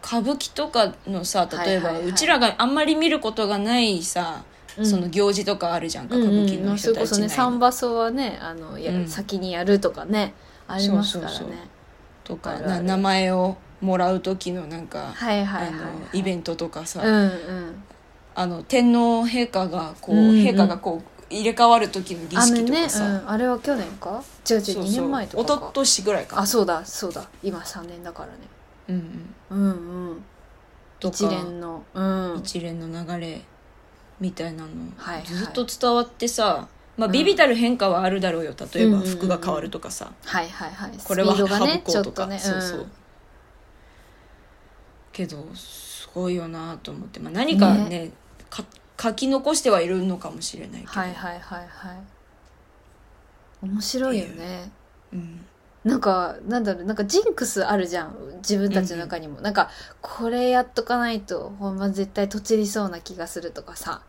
[0.05, 4.45] 歌舞伎とかのさ例えば、うちらがあんまり見ることがないさ、
[4.83, 9.09] その行事とかあるじゃんか、歌舞伎のそれこそね人たちなり三場所はねあのや、うん。
[9.09, 10.33] 先にやるとかね
[10.67, 11.39] ありますからね。
[11.39, 11.67] そうそうそう。
[12.25, 17.83] とかな名前をもらう時のなんか、はいはいはい、あのはい、イベントとかさ、うんうん
[18.35, 20.35] あの天皇陛下がこう、うんうん。
[20.37, 24.23] 陛下がこう入れ替わる時の儀あの式とね、かさ、うん、あれは去年か？
[24.49, 24.85] 違う違う2そうそう。
[24.85, 25.59] 年前と一か。
[25.59, 27.29] か昨年ぐらいかあそうだそうだ。
[27.43, 28.35] 今3年だからね。
[28.89, 29.59] うんうん。
[29.59, 30.25] うんうん。
[30.99, 31.17] とか。
[31.17, 31.83] 一連の。
[31.95, 32.37] うん。
[32.39, 33.43] 一連の流れ
[34.19, 35.27] みたいなの、はいはい。
[35.27, 37.13] ずっと伝わってさまあうん。
[37.13, 39.09] ビビたる変化はあるだろうよ例えばうんうんうん。
[39.09, 40.91] うん服が変わるとかさ、はいはいはい。
[41.05, 42.87] これはスピードがね省こうとか、ちょっとねそうそう、
[45.13, 48.11] けどすごいよなと思って、まあ、何かね
[48.49, 48.65] か
[49.01, 51.99] 書き残してはいるのかもしれないけど、はいはいはいはい。
[53.63, 54.71] 面白いよね。
[55.13, 55.17] う。
[55.17, 55.45] ん。
[55.85, 59.71] なんかなんだろうなんかジンクスあるじゃん自分たちの中にも、なんか
[60.03, 64.03] これやっとかないとほんま絶対とちりそうな気がするとかさ、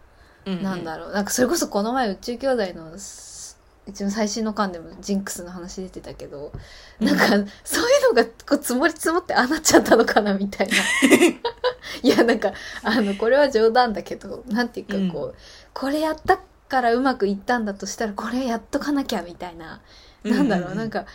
[0.45, 0.63] うんうん。
[0.63, 1.13] なんだろう。
[1.13, 3.31] なんかそれこそこの前宇宙兄弟のす
[3.88, 6.52] 一応最新の巻でもジンクスの話出てたけど、
[7.00, 7.28] なんか、
[7.63, 10.74] そういうのがこう積もり積もってああなっちゃったのかなみたいな。
[12.04, 15.36] いや、なんか、あの、これは冗談だけど、なんていうかこう、
[15.74, 16.39] これやった
[16.70, 19.82] からうまくいったんだとしたら、これやっとかなきゃみたいな。
[20.24, 21.06] なんだろう、なんか、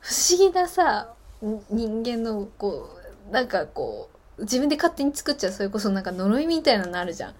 [0.00, 2.90] 不思議なさ、人間の、こ
[3.28, 7.34] う、なんかこう、自分で勝手に作っちゃう、それこそなんか呪いみたいなのあるじゃん。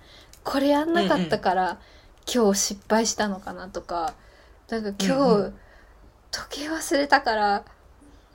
[0.45, 1.79] これやんなかったから、
[2.33, 4.15] 今日失敗したのかなとか、
[4.71, 5.55] なんか今日、うんう
[6.31, 7.65] 時計忘れたから、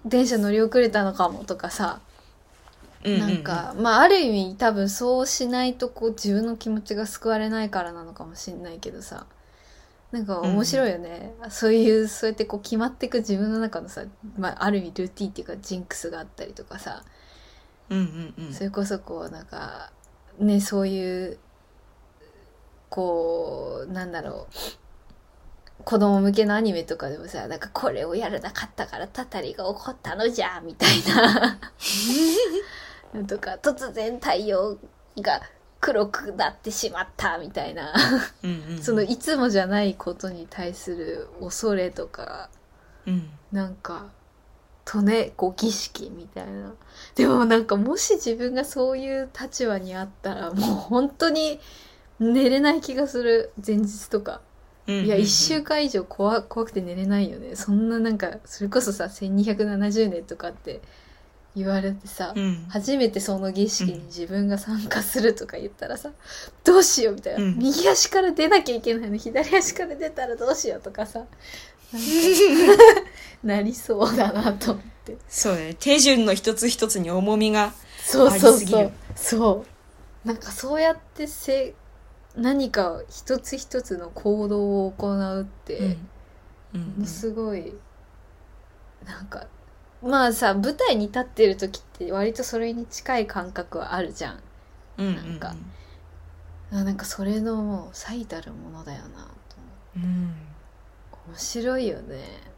[0.05, 2.01] 電車乗り遅れたのかもとかさ、
[3.03, 9.25] うんなんか、まあある意味多分そうしないとこう自分の気持ちが救われないからなのかもしれないけどさ。
[10.11, 14.05] なんか面白いよね、そういうそうやってこう決まっていく自分の中のさ、
[14.37, 17.03] まあ、ある意味ルーティンっていうかジンクスがあったりとかさ、
[17.89, 18.53] うんうんうん。
[18.53, 19.91] それこそこうなんか
[20.39, 21.37] ねそういう
[22.89, 24.84] こうなんだろう
[25.83, 31.59] 子供向けのアニメとかでもさなんかこれをやらなかったからたたりが起こったのじゃみたいな。
[33.27, 34.77] とか突然太陽
[35.21, 35.41] が
[35.79, 37.93] 黒くなってしまったみたいな。
[38.43, 42.49] うんうんそのいつもじゃないことに対する恐れとか
[43.05, 43.29] うん。
[43.51, 44.07] なんか
[44.85, 46.73] とねこう儀式みたいな。
[47.15, 51.59] でもなんかもし自分がそういう立場にあったらもう本当に
[52.19, 54.41] 寝れない気がする前日とか
[54.87, 57.55] うんいや1週間以上怖怖くて寝れないよね。
[57.55, 60.81] そんななんかそれこそさ1270年とかって
[61.55, 62.65] 言われてさ、うん。
[62.69, 66.11] 初めてその儀式に自分が参加するとか言ったらさ、
[66.63, 67.57] どうしようみたいな、うん。
[67.57, 69.17] 右足から出なきゃいけないの。
[69.17, 71.25] 左足から出たらどうしようとかさ
[73.43, 75.17] なりそうだなと思って。
[75.29, 75.75] そうね。
[75.79, 78.51] 手順の一つ一つに重みがそうそうそう。
[78.51, 79.65] ありすぎるそ
[80.23, 80.27] う。
[80.27, 81.73] なんかそうやってせ
[82.37, 85.97] 何か一つ一つの行動を行うって、
[86.73, 87.73] ものすごい
[89.05, 89.47] なんか
[90.01, 94.39] まあさ舞台に立ってる時って割とそれに近い感覚はあるじゃん。
[94.97, 95.07] うん。
[95.07, 95.15] うん。
[95.15, 95.55] なんか。
[96.71, 99.37] あなんかそれのもう最たるものだよなと思って。
[99.97, 100.35] うん。
[101.29, 102.54] 面白いよね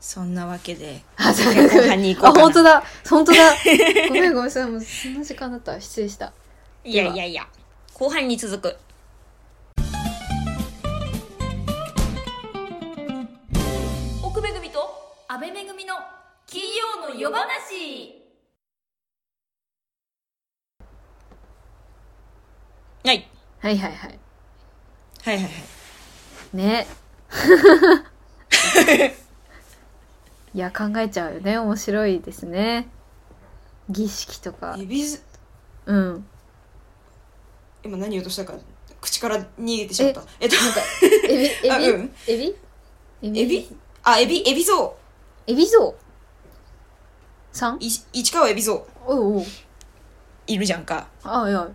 [0.00, 1.02] そんなわけで。
[1.18, 2.40] あ次回後半に行こうかな。
[2.40, 2.82] あ本当だ。
[3.08, 3.38] 本当だ。
[4.08, 5.72] ごめんごめんそんな時間だった。
[5.72, 6.32] わ失礼した。
[6.82, 7.46] いやいやいや。
[7.92, 8.76] 後半に続く。
[14.22, 14.80] 奥めぐみと
[15.28, 15.94] 安倍めぐみの
[16.46, 18.16] 金曜の夜話。
[23.04, 23.28] はい。
[23.58, 24.18] はいはいはい。
[25.22, 25.52] はいはいはい。
[26.56, 26.86] ね
[30.52, 31.58] いや考えちゃうよね。
[31.58, 32.88] 面白いですね。
[33.88, 34.76] 儀式とか。
[34.78, 35.22] エビズ
[35.86, 36.26] うん。
[37.82, 38.54] 今何言おうとしたか。
[39.00, 40.22] 口から逃げてしまった。
[40.40, 40.80] えっとなんか
[41.28, 41.44] エビ？
[41.46, 42.12] エビ、あうん。
[42.26, 42.56] エビ？
[43.22, 43.76] エエビ？
[44.02, 44.48] あエビ？
[44.48, 44.96] エビゾ
[45.46, 45.94] エビゾ
[47.52, 47.76] ウさん？
[47.76, 49.44] ウい市川エビゾウおうおう。
[50.46, 51.06] いるじゃんか。
[51.22, 51.68] あいや。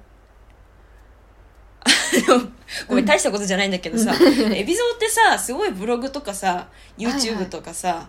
[2.88, 8.08] ごめん大したことじゃないんだけどさ、エビゾウってさすごいブログとかさ YouTube とかさ、はいはい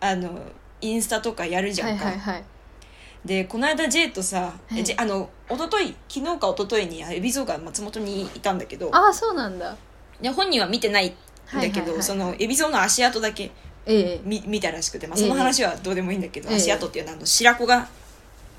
[0.00, 0.38] あの
[0.80, 2.44] インスタとかやるじゃはいんか、はいはい
[3.24, 8.90] でこの間 J とさ、はいあの一昨日昨日か一昨日にエビゾウが松本にいたんだけど。
[8.92, 9.76] ああそうなんだ。
[10.20, 11.90] で本人は見てないんだけど、はいはいはい。
[11.92, 13.52] はいそのエビゾウの足跡だけ
[13.86, 14.20] ええ。
[14.24, 15.28] 見見たらしくて、まあ、ええ。
[15.28, 16.56] その話はどうでもいいんだけど、ええ。
[16.56, 17.88] 足跡っていうのはあの白子が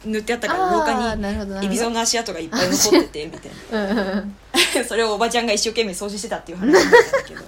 [0.06, 1.16] 塗ってあったから廊あ下
[1.60, 4.36] にエビゾウの足跡がいっぱい残っててみたい うんうん。
[4.88, 6.98] それをおばちゃんが一生懸命掃除してたっていう話なんだ
[7.28, 7.42] けど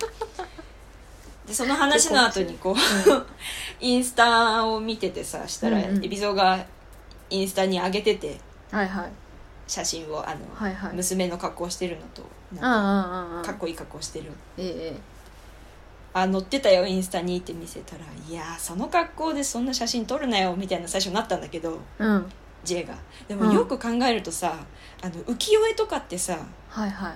[1.47, 2.75] でその話の後にこう、
[3.79, 6.05] インスタを見ててさしたら、うんうん。
[6.05, 6.65] エビゾウが
[7.29, 8.39] インスタに上げてて
[8.71, 9.12] はいはい。
[9.67, 10.93] 写真をあの、はいはい。
[10.93, 12.23] 娘の格好してるのと
[12.58, 14.99] あなんあああああかかっこいい格好してるええ
[16.13, 22.31] あ載ってたよインスタにって見せたらいやーその格好でそんな写真撮るなよみたいな最初なったんだけどええうん。
[22.63, 22.95] J が。
[23.27, 23.47] でうん。
[23.47, 24.55] もよく考えるとさ、
[25.01, 26.38] あの浮世絵とかってさ
[26.69, 27.13] はいはい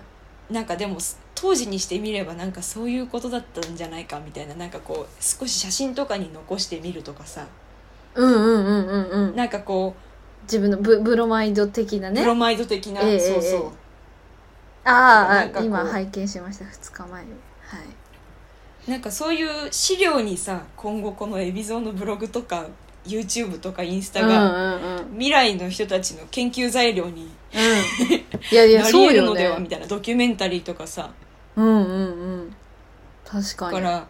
[0.49, 0.97] なんかでも
[1.35, 7.45] 当時にしてみればなんかそういうことだったんじゃないかみたいななんかこう少し写真とかに残してみるとかさ。
[8.15, 9.35] うんうんうんうんうん。
[9.35, 9.95] なんかこ
[10.43, 12.21] 自分のブブロマイド的なう、ね。
[12.21, 13.69] ブロマイド的な、ええそうそう、ええ
[14.85, 17.23] あなんかこうあ今拝見しました2日前。
[17.25, 17.31] に
[17.61, 17.77] は
[18.87, 18.91] い。
[18.91, 22.65] なんかそういう資料にさ今後この海老蔵のブログとか
[23.05, 25.11] YouTube とかインスタうんが、うんうん。
[25.13, 28.15] 未来の人たちの研究材料にうん。
[28.51, 29.69] いやいやなりそうよ得るのでは、みね。
[29.69, 31.11] たいなドキュメンタリーとかさ。
[31.55, 31.81] うんうんう
[32.43, 32.55] ん。
[33.25, 33.75] 確かに。
[33.75, 34.07] だから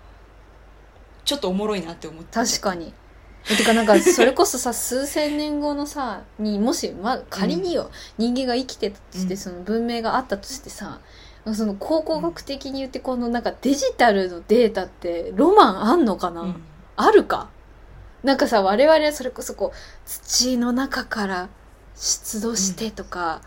[1.26, 2.34] ちょっとおもろいなって思って。
[2.34, 2.94] 確かに。
[3.58, 9.38] てかなんかそれこそさ 数千年後のさにもし、ま、仮によ、人間が生きてたとして、うん。
[9.38, 11.00] その文明があったとしてさ
[11.54, 16.64] その考古学的に言ってこのなんかデジタルのデータってロマンあんのかな、うん。
[16.96, 17.50] あるか？
[18.24, 21.50] なんかさ我々はそれこそこう土の中から
[22.00, 23.42] 出土してとか、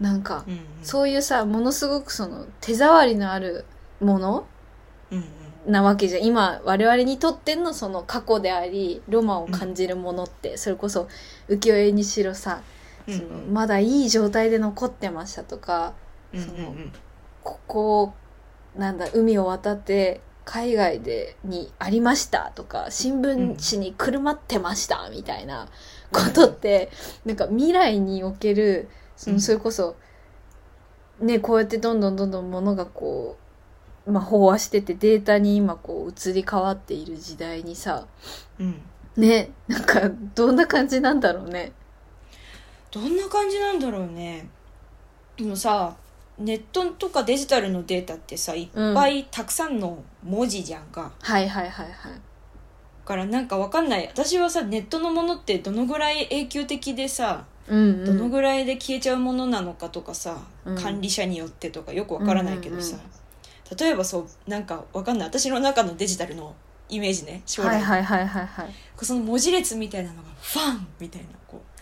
[0.00, 0.60] なんかうんうん。
[0.82, 3.64] そういうさものすごくその手触りのある
[4.00, 4.46] もの
[5.10, 5.72] うんうん。
[5.72, 6.24] なわけじゃん。
[6.24, 11.08] 今我々にとってのその過去でありロマンを感じるものって、それこそ
[11.48, 12.62] 浮世絵にしろさ、
[13.06, 15.94] うんそのまだいい状態で残ってましたとか
[16.32, 16.92] うんそのうん。
[17.42, 18.14] ここ
[18.76, 20.20] なんだ海を渡って
[20.50, 25.68] 海外でにありましたとか新聞紙にくるまってましたみたいな
[26.10, 26.88] ことって、
[27.26, 29.40] なんか未来におけるそのうん。
[29.42, 29.96] それこそ
[31.20, 33.36] ねこうやってどんどんどんどんものがこ
[34.06, 38.06] う、まあ、飽和しててデータに今こう移り変わっている時代にさ
[38.58, 38.80] うん。
[39.18, 41.72] ねなんかどんな感じなんだろうね。
[42.90, 44.48] どんな感じなんだろうね。
[45.36, 45.94] でもさ
[46.38, 52.12] ネットとかデジタルのデータってさいっぱいたくさんの文字じゃんか、はいはいはいはい。
[52.12, 52.18] だ
[53.04, 54.06] からなんかわかんない。
[54.08, 60.76] 私はさネットのものってどのぐらい永久的でさうんうん、どのぐらいで消えちゃうものなのかとかさ、うん。
[60.76, 62.96] 管理者によってとかよくわからないけどさ、
[63.78, 65.28] 例えばそうなんかわかんない。
[65.28, 66.54] 私の中のデジタルの
[66.88, 68.74] イメージね将来、はいはいはいはいはい。
[69.02, 71.77] その文字列みたいなのがファンみたいなこう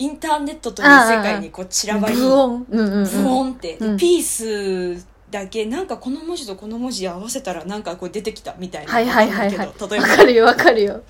[0.00, 2.66] インターネットという世界にこう散らばりブオン。
[2.70, 3.22] うんうん、うん。
[3.22, 9.68] ブオンって、でうんピースだけなんかこの文字とこの文字合わせたらなんかこう出てきたみたいなはいはいはいはい。
[9.90, 11.02] 例えばわかるよわかるよ。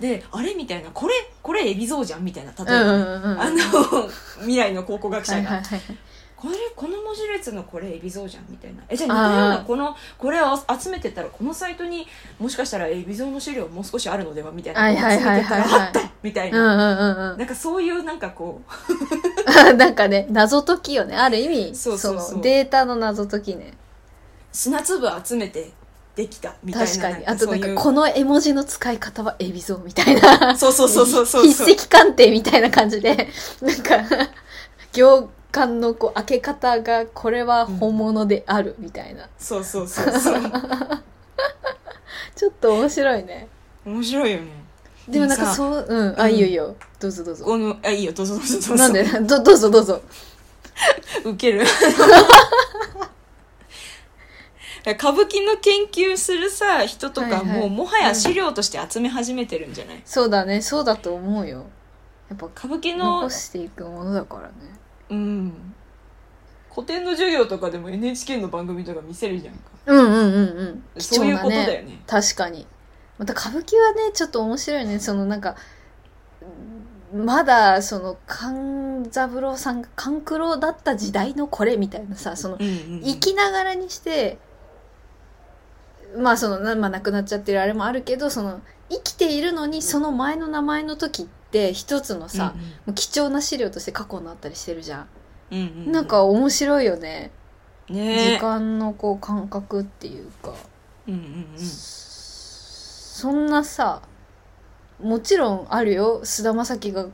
[0.00, 3.40] であれみたいなこれこれ海老蔵じゃんみたいな例えば、うんうんうんうん。
[3.40, 3.56] あの
[4.40, 5.80] 未来の考古学者が、はいはいはい。
[6.36, 12.06] これこの文字列のこれ海老蔵じゃんみたいなえじゃあ似たようなこのこれを集めてったらこのサイトに
[12.38, 17.38] もしかしたら海老蔵の資料もう少しあるのではみたいなはいはい集めてったらあったみたいな、んうんうん。
[17.38, 21.16] なんかそういうなんかこうなんかね、謎解きよね。
[21.16, 23.74] ある意味、そうそうそうのデータの謎解きね。
[24.52, 25.70] 砂粒集めて
[26.14, 27.26] できたみたいな確かに。
[27.26, 30.56] あとなんか、この絵文字の使い方はエビゾみたいな。
[30.56, 33.28] そうそうそうそうそう筆跡 鑑定みたいな感じで、
[33.60, 34.04] なんか、
[34.92, 39.28] 行間のこう開け方が、これは本物であるみたいな。
[39.38, 40.42] そうそうそうそう
[42.34, 43.48] ちょっと面白いね。
[43.86, 44.46] 面白いよね
[45.08, 46.20] でもなんかさそう、うん。
[46.20, 46.76] あ、うんいいよいいよ。
[47.00, 47.44] どうぞどうぞ。
[47.44, 49.04] このあいいよどうぞどうぞどうぞなんで？
[49.04, 50.02] どどうぞどうぞ。
[51.24, 51.64] ウケ る
[54.98, 60.02] 歌舞伎の研究するさ人とかはいはいもうもはや資料として集め始めてるんじゃない？
[60.04, 61.64] そうだね、そうだと思うよ。
[62.28, 64.54] やっぱ、歌舞伎の残していくものだからね。
[65.10, 65.74] うん
[66.74, 70.84] 古典の授業とかでも NHK の番組とか見せるじゃんかうんうんうんうん。
[70.98, 71.56] 貴そういう重なね。
[71.56, 72.66] ことだよね確かに。
[73.18, 74.98] また歌舞伎はね、ちょっと面白いね。
[74.98, 75.56] そのなんか、
[77.14, 84.38] まだその勘三郎さんが勘九郎だった時代のこれみたいなさ、そのうんうんうん生きながらにして、
[86.18, 91.28] まあその、なまあ亡くなっちゃってるあれもあるけど、その生きているのにその前の名前の時
[91.64, 92.54] って一つのさ、
[92.84, 95.08] もう貴重な資料として過去になったりしてるじゃん。
[95.50, 95.92] うんうんうん。
[95.92, 97.30] なんか面白いよね。
[97.88, 98.34] ね。
[98.34, 100.52] 時間のこう感覚っていうか。
[101.08, 101.22] うんうんう
[101.56, 101.58] ん。
[101.58, 104.02] そんなさ
[105.00, 106.20] もちろんあるよ。
[106.24, 107.06] 菅田将暉が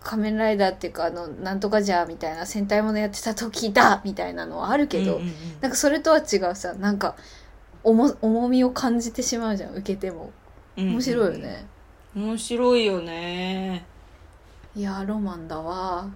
[0.00, 5.34] 仮面ライダーっていうかあのなんとかじゃみたいな戦隊ものやってた時だみたいなのはあるけど、うんうんうん。
[5.60, 7.16] なんかそれとは違うさなんか
[7.82, 10.32] 重重みを感じてしまうじゃん受けても。
[10.76, 11.66] 面白いよね、
[12.14, 13.84] 面白いよね。
[14.74, 16.08] いやーロマンだわ。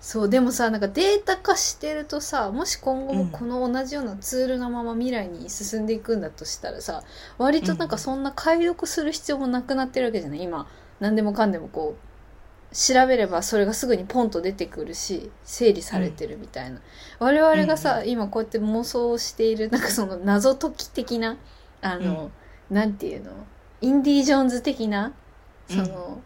[0.00, 7.02] そうでもさなんかデータ化してるとさもし今後もこの同じようなツールのまま未来に進んでいくんだとしたらさ
[7.38, 10.42] 割となんかそんな解読する必要もなくなってるわけじゃない？
[10.42, 10.68] 今
[11.00, 16.80] 何でもかんでもこう調べればそれがすぐにポンと出てくるし整理されてるみたいな、
[17.18, 21.38] 我々がさ、今こうやって妄想しているなんかその謎解き的な
[21.80, 22.30] あの、
[22.68, 23.32] なんていうの？
[23.80, 25.12] インディ・ージョーンズ的な
[25.68, 26.22] その、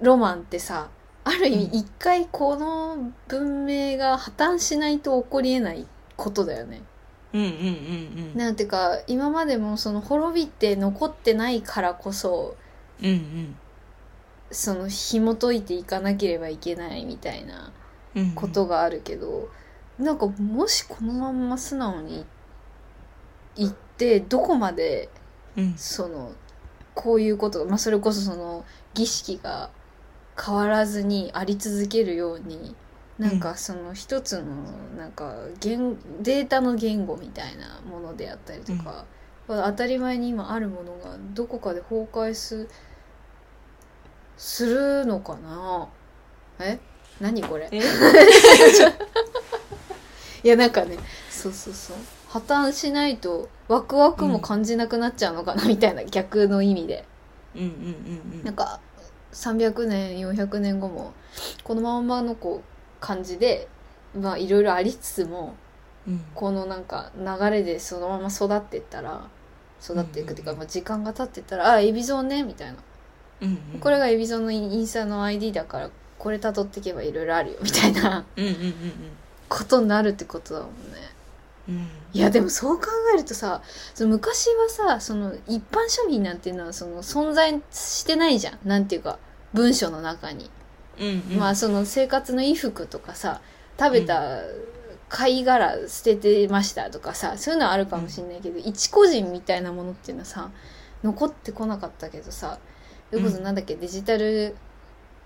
[0.00, 0.88] ロマンってさ
[1.24, 1.74] ある意味うん。
[1.76, 6.82] 一回この文明が破綻しないと起こりえないことだよね。
[7.32, 7.54] うんうんうん
[8.32, 8.38] うん。
[8.38, 12.56] なんていうか今までもその滅びって残ってないからこそ
[13.00, 13.56] うんうん。
[14.50, 17.72] その紐解いていかなければいけないみたいな
[18.14, 19.48] うんことがあるけど、
[19.98, 22.26] なんかもしこのまんま素直に
[23.56, 25.08] 言ってどこまで
[25.56, 25.74] うん。
[25.76, 26.32] その
[26.94, 28.64] こういうことが、まあ、それこそその
[28.94, 29.70] 儀式が
[30.42, 32.74] 変わらずにあり続けるように
[33.18, 34.44] なんかその一つの
[34.96, 39.04] なんか言データの言語みたいなものであったりとか、
[39.46, 42.68] 当たり前に今あるものがどこかで崩壊す
[44.36, 45.88] するのかな？
[46.58, 46.80] え？
[47.20, 47.68] 何これ？
[47.70, 47.78] え？
[50.42, 50.98] いやなんかね
[51.30, 51.96] そうそうそう。
[52.28, 57.04] 破綻しないとワクワクも感じなくなっちゃうのかなみたいな逆の意味で。
[57.54, 58.44] うんうんうんうん。
[58.44, 58.80] なんか
[59.32, 61.12] 300年400年後も
[61.62, 63.68] このままのこう感じで
[64.18, 65.56] まあいろいろありつつも
[66.06, 66.24] うん。
[66.34, 69.26] このなんか流れでそのまま育っていったら
[69.82, 72.76] 育っていくっていうか、うんまあ、時間が経ってったら「あエビゾンね」みたいな。
[73.40, 73.80] うんうん。
[73.80, 78.24] これがエビゾンのインスタの ID だからこれ辿っていけばいろいろあるよみたいな。
[78.36, 78.74] うんうんうん。
[79.48, 80.98] ことになるってことだもんね
[81.68, 81.74] うん。
[81.76, 83.60] うんいやでもそう考えるとさ
[83.92, 88.58] その昔はさその一般庶民なんていうのはその存在してないじゃん。
[88.64, 89.18] なんていうか
[89.52, 90.48] 文章の中に、
[91.00, 91.38] うんうん。
[91.38, 93.40] まあその生活の衣服とかさ
[93.80, 94.42] 食べた
[95.08, 100.50] 貝殻捨ててましたとかさそういうのはあるかもしれないけど、一個人みたいなものっていうのはさ
[101.02, 102.58] 残ってこなかったけどさ
[103.10, 104.56] それこそなんだっけ、デジタル、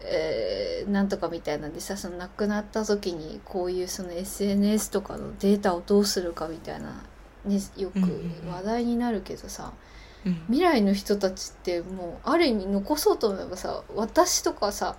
[0.01, 7.03] えーなんとかみたいなんでさその亡くなった時にこういうその SNS とかのデータをどうするかみたいな、
[7.45, 8.11] ね、よくうんうん
[8.45, 9.73] うん話題になるけどさ、
[10.25, 14.97] うん未来の人たちってもうある意味残そうと思えばさ私とかさ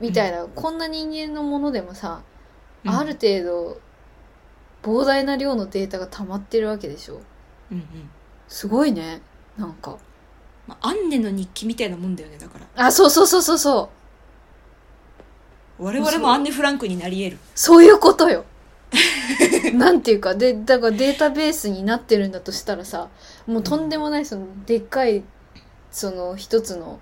[0.00, 2.22] みたいな、こんな人間のものでもさ、
[2.84, 2.90] うん。
[2.90, 3.80] ある程度
[4.82, 7.20] 膨大な量のデータが溜まってるわけでしょ。
[7.72, 7.84] うんうん。
[8.46, 9.20] すごいね
[9.56, 9.98] なんか。
[10.66, 12.86] まあアンネの日記みたいなもんだよねだから。
[12.86, 13.97] あそうそうそうそうそう
[15.78, 17.38] 我々もアンネ・フランクになり得る。
[17.54, 18.44] そういうことよ。
[19.74, 20.34] なんていうか。
[20.34, 23.08] でだからデータベースになってるんだとしたらさ
[23.46, 25.22] もうとんでもないそのでっかい
[25.90, 27.00] その一つの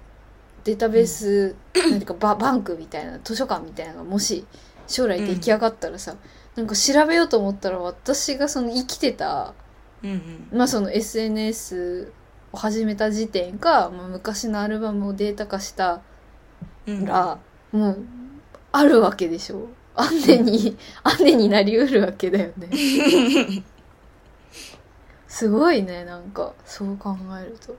[0.64, 4.44] データベース、なんていうかババンクみたいな図書館みたいなのがもし
[4.88, 6.16] 将来出来上がったらさ、
[6.56, 9.54] なんか調べようと思ったら私がその生きてた、
[10.02, 10.48] うんうん。
[10.58, 12.12] まあ、その SNS
[12.52, 16.00] を始めた時点か、まあ、昔のアルバムをデータ化した
[16.86, 17.04] うん。
[17.04, 17.38] ら、
[17.72, 17.98] もう
[18.76, 19.68] あるわけでしょ。
[19.94, 22.68] アンネにアンネになりうるわけだよね。
[25.26, 27.74] すごいねなんかそう考えると。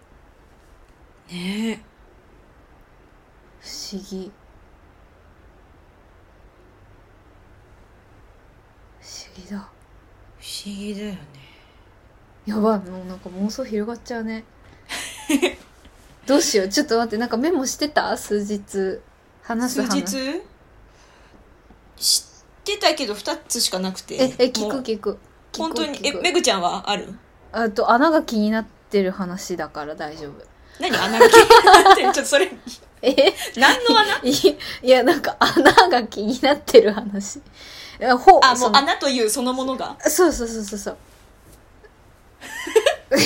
[1.31, 1.83] ね。
[3.59, 4.31] 不思議。
[8.99, 9.57] 不思議だ。
[10.39, 11.19] 不思議だよね。
[12.47, 14.45] やばいもうなんか妄想広がっちゃうね。
[16.25, 16.69] どうしよう。
[16.69, 18.17] ちょっと待ってなんかメモしてた？
[18.17, 18.99] 数日。
[19.43, 20.03] 話す数話日？
[20.03, 20.41] 知
[22.87, 24.15] たけど2つしかなくて。
[24.15, 25.19] ええ聞く聞く聞く。
[25.57, 25.99] 本当に？
[26.03, 27.13] え聞くめぐちゃんはある？
[27.51, 30.33] あと穴が気になってる話だから大丈夫。
[30.79, 30.95] 何？
[30.95, 32.11] 穴が気になってる？
[32.13, 32.51] ちょっとそれ。
[33.01, 33.33] え？
[33.57, 34.17] 何の穴？
[34.23, 34.31] い
[34.83, 37.37] いやなんか穴が気になってる話。
[37.37, 37.41] い
[37.99, 38.77] やほあもそうの。
[38.77, 39.97] 穴というそのものが？
[39.99, 40.97] そうそうそうそうそう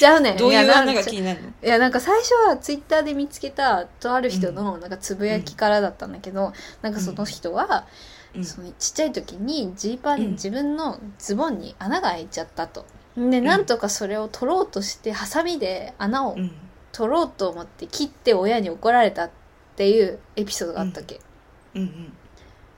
[0.00, 1.48] じゃあねどういう穴やなんが気になるの？
[1.50, 7.86] いやなんか最初はツイッターで見つけたとある人のなんかつぶやきからだったんだけど、なんかその人は、
[8.34, 8.44] うん。
[8.46, 10.30] そのちっちゃい時にジーパン、うん。
[10.30, 12.86] 自分のズボンに穴が開いちゃったと。
[13.14, 16.50] でなんとかそれを取ろうとしてハサミで穴をうん。
[16.92, 19.30] 取ろうと思って切って親に怒られたっ
[19.76, 21.20] ていうエピソードがあったっけ、
[21.74, 22.12] うん。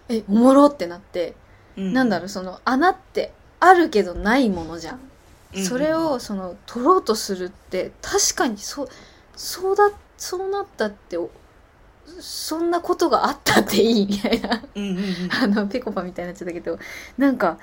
[0.08, 1.34] えおもろってなって、
[1.76, 1.92] うん。
[1.92, 5.11] なんだろうその穴ってあるけどないものじゃんうん
[5.54, 8.88] それをその取ろうとするって確かにそう
[9.36, 11.30] そうだそうなったってお
[12.20, 14.62] そんなことがあったっていいみたいな。
[15.42, 16.78] あのぺこぱみたいになっちゃったけど。
[17.16, 17.58] なんか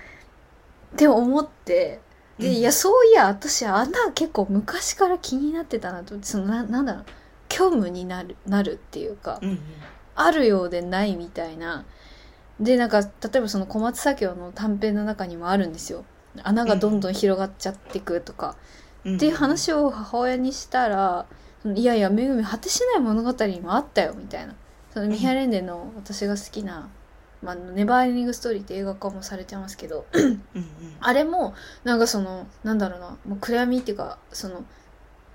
[0.93, 2.01] って思って。
[2.37, 2.53] で、うん。
[2.53, 7.05] いやそういや私穴結構昔から気になってたなと思ってそのななんだろう。
[7.51, 9.59] 虚無になるなるっていうか、うんうん。
[10.15, 11.85] あるようでないみたいな。
[12.59, 16.03] でなんか例えばその小松左京の短編の中にもあるんですよ
[16.43, 18.55] 穴がどんどん広がっちゃってくとか、
[19.05, 19.15] うん。
[19.15, 21.25] っていう話を母親にしたら
[21.75, 24.55] 「いやいやめぐみ果てしない物語にもあったよ」みたいな。
[24.93, 26.89] そのミハ・レンデの私が好きな
[27.43, 30.05] 「まあ、ネバーエンディング・ストーリー」って映画化もされてますけど
[30.99, 31.53] あれも
[31.83, 34.65] なんかそのなんだろうなもう暗闇っていうかその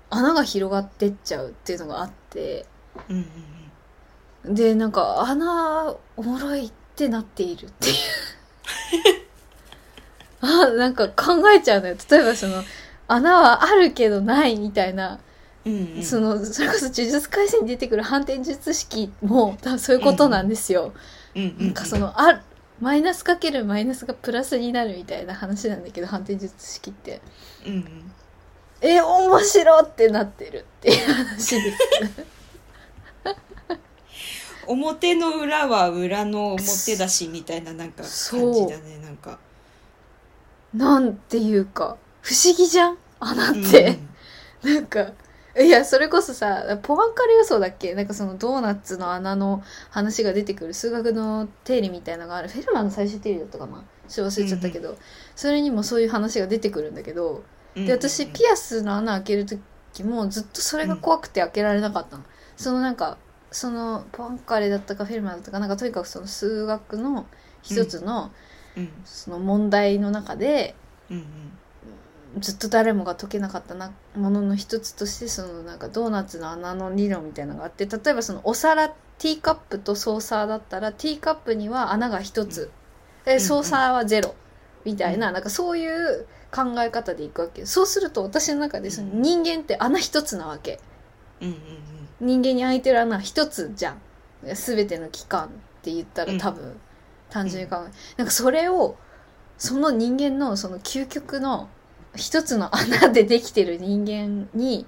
[0.09, 2.65] 穴が広がってっちゃうっていうのがあって。
[3.09, 4.55] うんうん。
[4.55, 7.95] でなんか穴おもろいってなっているっていう
[10.41, 11.95] あなんか考えちゃうのよ。
[12.09, 12.63] 例えばその
[13.07, 15.19] 穴はあるけどないみたいな。
[15.65, 16.03] うんうん。
[16.03, 20.93] そのそれこそ呪術廻戦に出てくる反転術式も多分そういうことなんですよ。
[21.35, 21.55] うん。
[21.59, 22.41] うんなんかそのあ
[22.81, 27.21] マイナスかけるマイナスがプラスになるみたいな話なんだけど反転術式って。
[27.65, 28.11] うんうん。
[28.81, 31.77] え面白ってなってるっていう話です。
[34.67, 39.39] 表の裏は裏の表だしみたいななんか感じだねなんか
[40.75, 43.97] なんていうか不思議じゃん穴って。
[44.63, 45.11] なんか
[45.57, 47.93] いやそれこそさポアンカレ予想だっけ？
[47.93, 52.49] なんかそのドーナツの穴の話が出てくる数学の定理みたいなのがある。
[52.49, 53.83] フェルマーの最終定理だったかな？
[54.07, 54.97] ちょっと忘れちゃったけど、
[55.35, 57.43] それにもそういう話が出てくるんだけど。
[57.75, 62.23] で私ピアスの穴開ける時もずっとそれが怖くて開けられなかったの、
[62.55, 63.17] そのなんか
[63.51, 67.25] そのポアンカレだったかフェルマーだったかなんかとにかくその数学の
[67.63, 68.31] 一つのうん
[69.05, 70.75] その問題の中で、
[71.09, 71.25] うんうん。
[72.41, 82.69] ずっと誰もが解けなかったなものの一つとしてそのなんかドーナツの穴の理論みたいなのがあって例えばそのお皿ティーカップとソーサーだったらティーカップには穴が一つ、
[83.23, 84.35] でソーサーはゼロ。
[84.83, 90.79] みたいな,、なんかそういう考え方でいくわけそうすると私の中でその人間って穴一つなわけ。
[91.41, 91.55] うんうん
[92.21, 94.01] 人間に開いてる穴一つじゃん。
[94.53, 95.49] 全ての器官っ
[95.81, 96.79] て言ったら多分、
[97.35, 98.95] 単純に考えなんかそれを
[99.57, 101.67] その人間のその究極の
[102.15, 104.85] 一つの穴でできてる人間に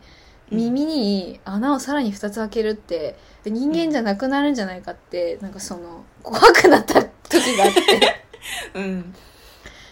[0.49, 8.23] うん耳に穴をさらに2つ開けるって人間じゃなくなるんじゃないかってなんかその怖くなった時があって。
[8.75, 9.13] うん。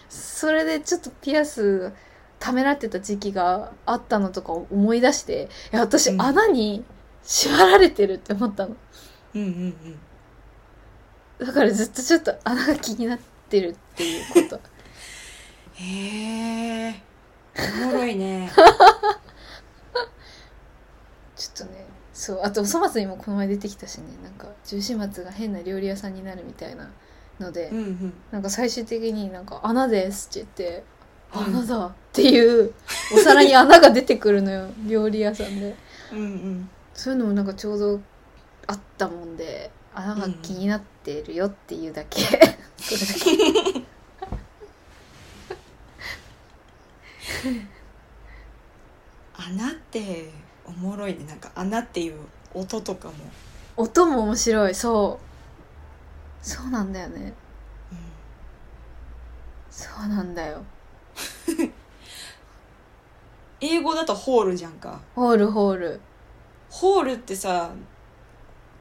[0.08, 1.92] それでちょっとピアス
[2.38, 6.22] ためらってた時期があったのとかを思い出していや私うん。
[6.22, 6.84] 穴に
[7.22, 8.76] 縛られてるって思ったの。
[9.34, 9.98] うんうんうん
[11.38, 13.18] だからずっとちょっと穴が気になっ
[13.48, 14.60] てるっていうこと。
[15.74, 17.02] へえ
[17.82, 18.50] おもろいね。
[21.36, 24.04] ちょっとねそうあとお粗末にもこの前出てきたしね。
[24.22, 26.88] なんか重始末が変な料理屋さんになるみたいな
[27.38, 28.12] ので、うんうん。
[28.30, 30.84] なんか最終的になんか「穴です」って言って
[31.36, 31.56] 「うん。
[31.56, 32.72] 穴だ」っていう
[33.14, 34.70] お皿に穴が出てくるのよ。
[34.88, 35.76] 料理屋さんで。
[36.12, 36.70] うんうん。
[36.94, 38.00] そういうのもなんかちょうど
[38.66, 42.46] あったもんで穴が気になってるよっていうだけ、それだ
[43.74, 43.86] け。
[49.34, 50.30] 穴って
[50.64, 51.24] おもろいね。
[51.24, 52.16] なんか穴っていう
[52.54, 53.14] 音とかも、
[53.76, 54.74] 音も面白い。
[54.74, 55.26] そう。
[56.46, 57.32] そうなんだよね。
[59.70, 60.62] そうなんだよ。
[63.60, 65.00] 英語だとホールじゃんか。
[65.14, 66.00] ホールホール。
[66.70, 67.70] ホールってさ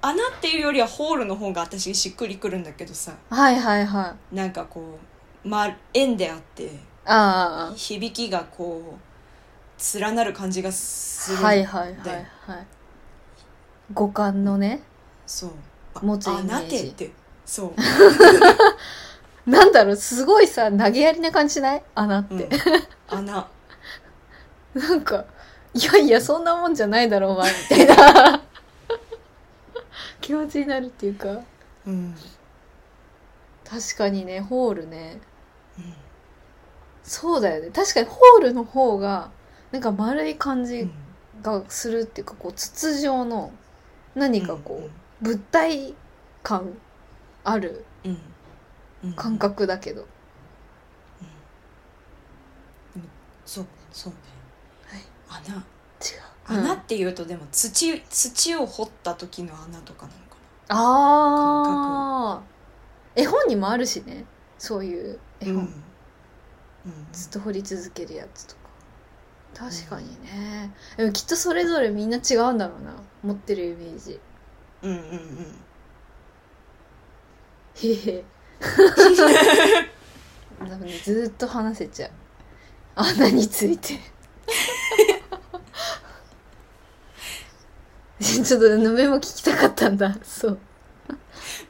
[0.07, 3.13] 穴っていうよりはホールの方が私しっくりくるんだけどさ。
[3.29, 4.35] はいはいはい。
[4.35, 4.99] なんかこ
[5.43, 6.69] う、まあ、円であって
[7.05, 12.25] あ響きがこう連なる感じがすあるはいはいはいではい。
[13.93, 14.81] 五感のね。
[15.25, 15.51] そう。
[15.95, 16.51] あ持つイメージ。
[16.51, 17.11] 穴ってって
[17.45, 17.73] そう、
[19.49, 21.83] なんだろうすごいさ投げやりな感じしない？
[21.95, 22.33] 穴って、
[23.11, 23.47] うん、穴
[24.73, 25.25] なんか
[25.73, 27.51] いやいやそんなもんじゃないだろお前。
[27.71, 28.41] みたいな
[30.25, 31.43] 気持ちになるっていうか。
[31.85, 32.15] うん、
[33.63, 35.19] 確かにねホールね。
[35.77, 35.93] うん。
[37.03, 37.69] そうだよね。
[37.69, 39.29] 確かにホールの方が
[39.71, 40.89] なんか丸い感じ
[41.43, 43.51] がするっていうかこう筒状の
[44.15, 44.89] 何かこ
[45.21, 45.93] う、物体
[46.41, 46.73] 感
[47.43, 48.11] あるうん。
[48.11, 48.17] うん。
[49.03, 50.07] うん感覚だけど、
[53.45, 54.19] そうそうね、
[55.29, 55.74] 穴違う
[56.47, 56.77] 穴うん。
[56.77, 60.37] っていうとでも土土を掘った時の穴とかなのか
[60.69, 62.55] ああ
[63.15, 64.25] 絵本にもあるしね。
[64.57, 65.63] そういう絵な本、
[66.85, 67.07] うん。
[67.11, 68.61] ずっと掘り続けるやつとか。
[69.55, 72.93] 確かにね、でもきっとそれぞれみんな違うんだろうな。
[73.23, 74.19] 持ってるイメージ。
[74.81, 75.55] うんうんうん。
[77.75, 78.23] へへ。
[80.59, 82.11] 多分ねずーっと話せちゃう。
[82.95, 83.99] 穴について
[88.21, 90.15] ちょっとメモ聞きたかったんだ。
[90.23, 90.59] そう。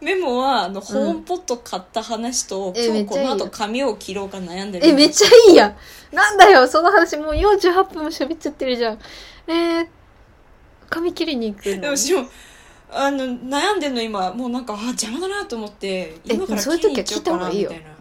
[0.01, 4.87] メモはあの、ホームポット買った話とえ今日めっちゃいいよこの後髪を切ろうか悩んでる。
[4.87, 5.67] えめっちゃいいや。
[5.69, 5.75] ん
[6.15, 8.99] なんだよその話もう48分も喋っちゃってるじゃん。
[9.47, 9.87] えー、
[10.89, 11.81] 髪切りに行くの？
[11.81, 12.27] でもしも
[12.91, 17.69] あの悩んでるの今もうなんかあ邪魔だなと思って今からそういう切りに時は行っちゃおうかな聞いた方がいいよ。
[17.71, 17.95] みたいな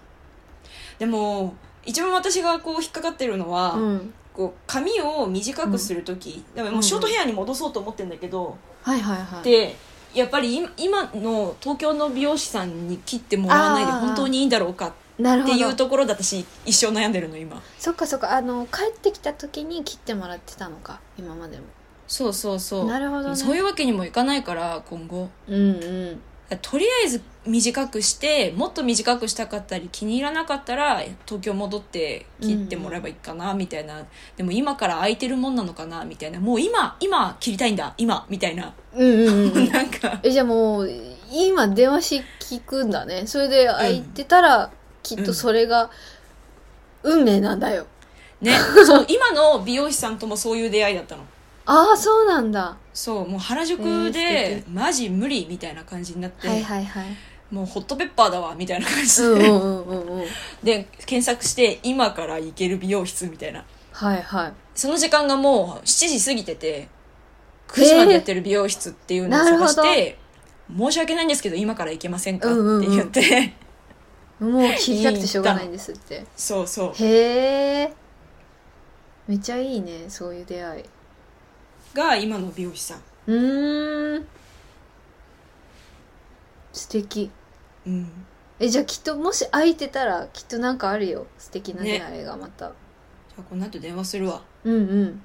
[0.98, 1.54] でも
[1.86, 9.44] 一番私がこう引っかかってるのは、うんこう髪を短くする時、でももうショートヘアに戻そうと思ってんだけど、はいはいはい。
[9.44, 9.76] で
[10.12, 17.62] やっぱり今今の東京の美容師さんに切ってもらわないで本当にいいんだろうかっていうところで私一生悩んでるの今。
[17.78, 18.36] そっかそっか。
[18.36, 21.64] あの帰ってきた時に切ってもらってたのか今までも。
[22.06, 22.86] そうそうそう。
[22.86, 23.36] なるほどね。
[23.36, 25.28] そういうわけにもいかないから今後。
[25.48, 26.20] うんうん
[26.60, 36.40] とりあえず短くしてもっと短くしたかったり気に入らなかったら東京戻って切ってもらえばいいかなみたいな、でも今から空いてるもんなのかなみたいな。
[36.40, 39.68] もう今今切りたいんだ今みたいな、うんうんうんうん。
[39.72, 40.20] なんか。
[40.22, 40.90] えじゃあもう
[41.30, 43.26] 今電話し聞くんだね。
[43.26, 44.70] それで空いてたら、
[45.02, 45.90] きっとそれが
[47.02, 47.86] 運命なんだよ。
[48.40, 48.52] ね。
[48.86, 51.22] そう今の美容師さんともそういう出会いだったの
[51.66, 52.76] ああそうなんだ。
[52.92, 57.06] そうもう原宿えーで素、マジ無理みたいな感じになって、はいはいはい。
[57.50, 60.20] もうホットペッパーだわみたいな感じで、うんうんうんうん。
[60.20, 60.28] う ん
[60.62, 63.64] で検索して今から行ける美容室みたいな。
[63.92, 64.52] はいはい。
[64.74, 66.88] その時間がもう7時過ぎてて
[67.68, 70.18] 9時までやってる美容室っていうのを探して、
[70.76, 73.54] 申し訳ないんですけど今から行けませんかって言って、
[74.40, 76.24] もう気になってしょうがないんですって。
[76.36, 76.92] そうそう。
[76.94, 77.92] へえ
[79.26, 80.84] めっちゃいいねそういう出会い
[81.94, 82.98] が今の美容師さん。
[83.26, 84.26] うーん。
[86.72, 87.30] 素敵。
[87.86, 88.26] うん。
[88.58, 91.26] えじゃあきっともし空いてたらきっとなんかあるよ。
[91.38, 94.42] 素敵な出会いがまた、じゃあこの後電話するわ。
[94.64, 95.22] うんうん。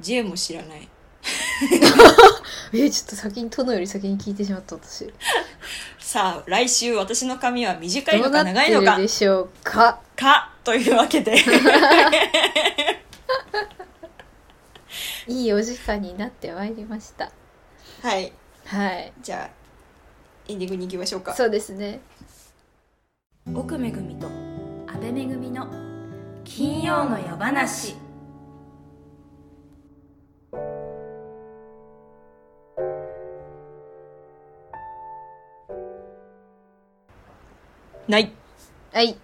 [0.00, 0.88] J も知らない。
[2.72, 5.12] えちょっと先に殿より先に聞いてしまった私。
[5.98, 8.96] さあ来週私の髪は短いのうなって長いのか。
[8.96, 10.00] るでしょうか。
[10.16, 10.50] か。
[10.64, 11.36] というわけで
[15.26, 17.32] いいお時間になってまいりました。
[18.02, 18.32] はい。
[18.66, 19.12] はい。
[19.22, 19.50] じゃあ
[20.48, 21.34] エンディングに行きましょうか。
[21.34, 22.00] そうですね。
[23.54, 24.26] 奥めぐみと
[24.86, 25.66] 安倍めぐみの
[26.44, 27.96] 金曜の夜話。
[38.06, 38.30] ない。
[38.92, 39.16] はい。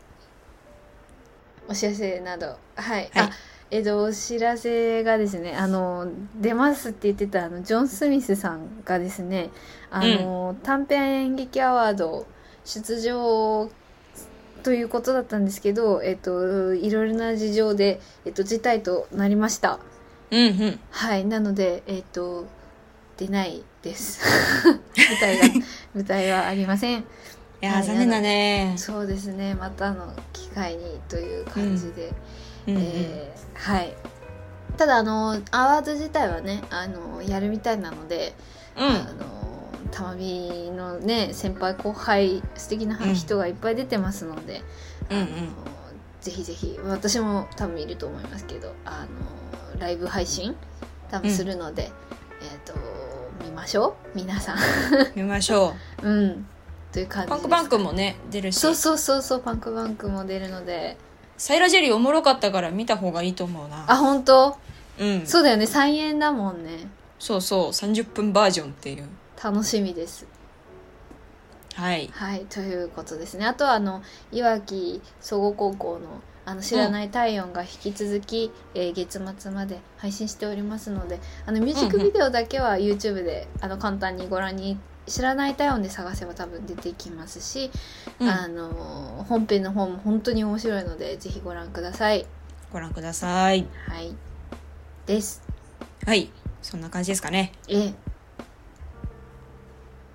[1.68, 2.46] お知らせなど。
[2.46, 3.10] はい、はい。
[3.14, 3.30] あ
[3.70, 6.08] えっとお知らせがですねあの
[6.40, 9.50] 出ますって言ってたあのジョン・スミスさんがですね
[9.90, 12.26] あの、短編演劇アワード
[12.64, 13.70] 出場
[14.62, 19.78] ということだったんですけど、えっと、いろいろな事情で、えっと、辞退となりました。
[20.30, 20.80] うんうん。
[20.90, 22.46] はいなのでえっと
[23.16, 24.20] 出ないです。
[24.66, 25.44] 舞台が
[25.94, 27.00] 舞台はありません。
[27.00, 27.04] い
[27.60, 28.74] やー、はい残念だね。
[28.76, 32.14] そうですねまたの機会にという感じで、うん
[32.66, 33.92] うんえーはい。
[34.76, 38.34] ただあのアワード自体はねあのやるみたいなので、
[38.76, 38.84] うん。
[38.84, 39.40] あの
[39.90, 43.14] たまびのね先輩後輩素敵なうん。
[43.14, 44.62] 人がいっぱい出てますので、
[45.10, 45.24] うんうん。
[45.24, 45.30] あの
[46.20, 49.06] ぜひぜひ私も多分いると思いますけどあ
[49.74, 50.54] のライブ配信
[51.10, 51.90] 多分するので、
[52.42, 52.74] えっ、と
[53.44, 54.16] 見ましょう。
[54.16, 54.58] 皆さん。
[55.16, 56.08] 見ましょう。
[56.10, 56.46] ん。
[56.92, 58.58] という感うじパンクバンクもね出るし。
[58.58, 60.96] そうそうそうそうパンクバンクも出るので
[61.40, 63.90] サイラジェリーおもろかったから見た方がいいと思うな。
[63.90, 64.58] あ本当？
[64.98, 65.26] うん。
[65.26, 65.66] そうだよね。
[65.66, 66.86] 再演だもんね。
[67.18, 67.68] そうそう。
[67.70, 69.08] 30分バージョンっていう。
[69.42, 70.26] 楽しみです。
[71.76, 72.10] はい。
[72.12, 72.44] はい。
[72.50, 73.46] ということですね。
[73.46, 84.78] あとはあのいわき総合高校のあの知らない体温が引き続き、えー月末まで配信しておりますのであのミュージックビデオだけは YouTube で、あの簡単にご覧に
[85.10, 87.70] 知らない体温で探せば多分出てきますし、
[88.20, 88.28] うん。
[88.28, 92.26] あの本編の方も本当に面白いのでぜひご覧ください。
[92.72, 93.66] ご覧ください。
[93.88, 94.14] はい。
[95.06, 95.42] です。
[96.06, 96.30] はい。
[96.62, 97.52] そんな感じですかね。
[97.68, 97.94] ええ。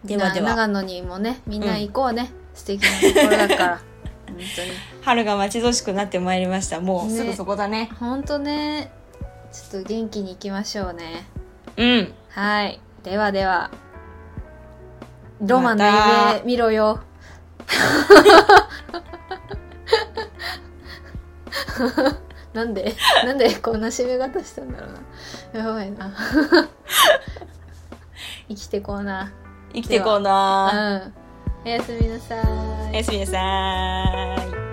[0.06, 0.50] ではでは。
[0.50, 3.82] な長野にもねみんな行こうね、素敵なところだから。
[4.28, 4.48] 本当に。
[5.02, 6.80] 春が待ち遠しくなってまいりました。
[6.80, 7.18] もうね。
[7.18, 7.89] すぐそこだね。
[8.00, 8.91] 本当ね。
[9.52, 11.28] ちょっと元気に行きましょうね。
[11.76, 12.14] うん。
[12.30, 12.80] はい。
[13.04, 13.72] ではでは
[15.42, 17.00] ロマンの夢見ろよ。
[22.54, 22.96] なんで？
[23.26, 24.92] なんでこんな締め方したんだろう
[25.58, 25.66] な。
[25.66, 26.16] やばいな。
[28.48, 29.34] 生きてこうな。
[29.74, 31.14] 生きてこううなん。
[31.66, 32.40] おやすみなさい。
[32.92, 33.38] おやすみなさ
[34.62, 34.64] い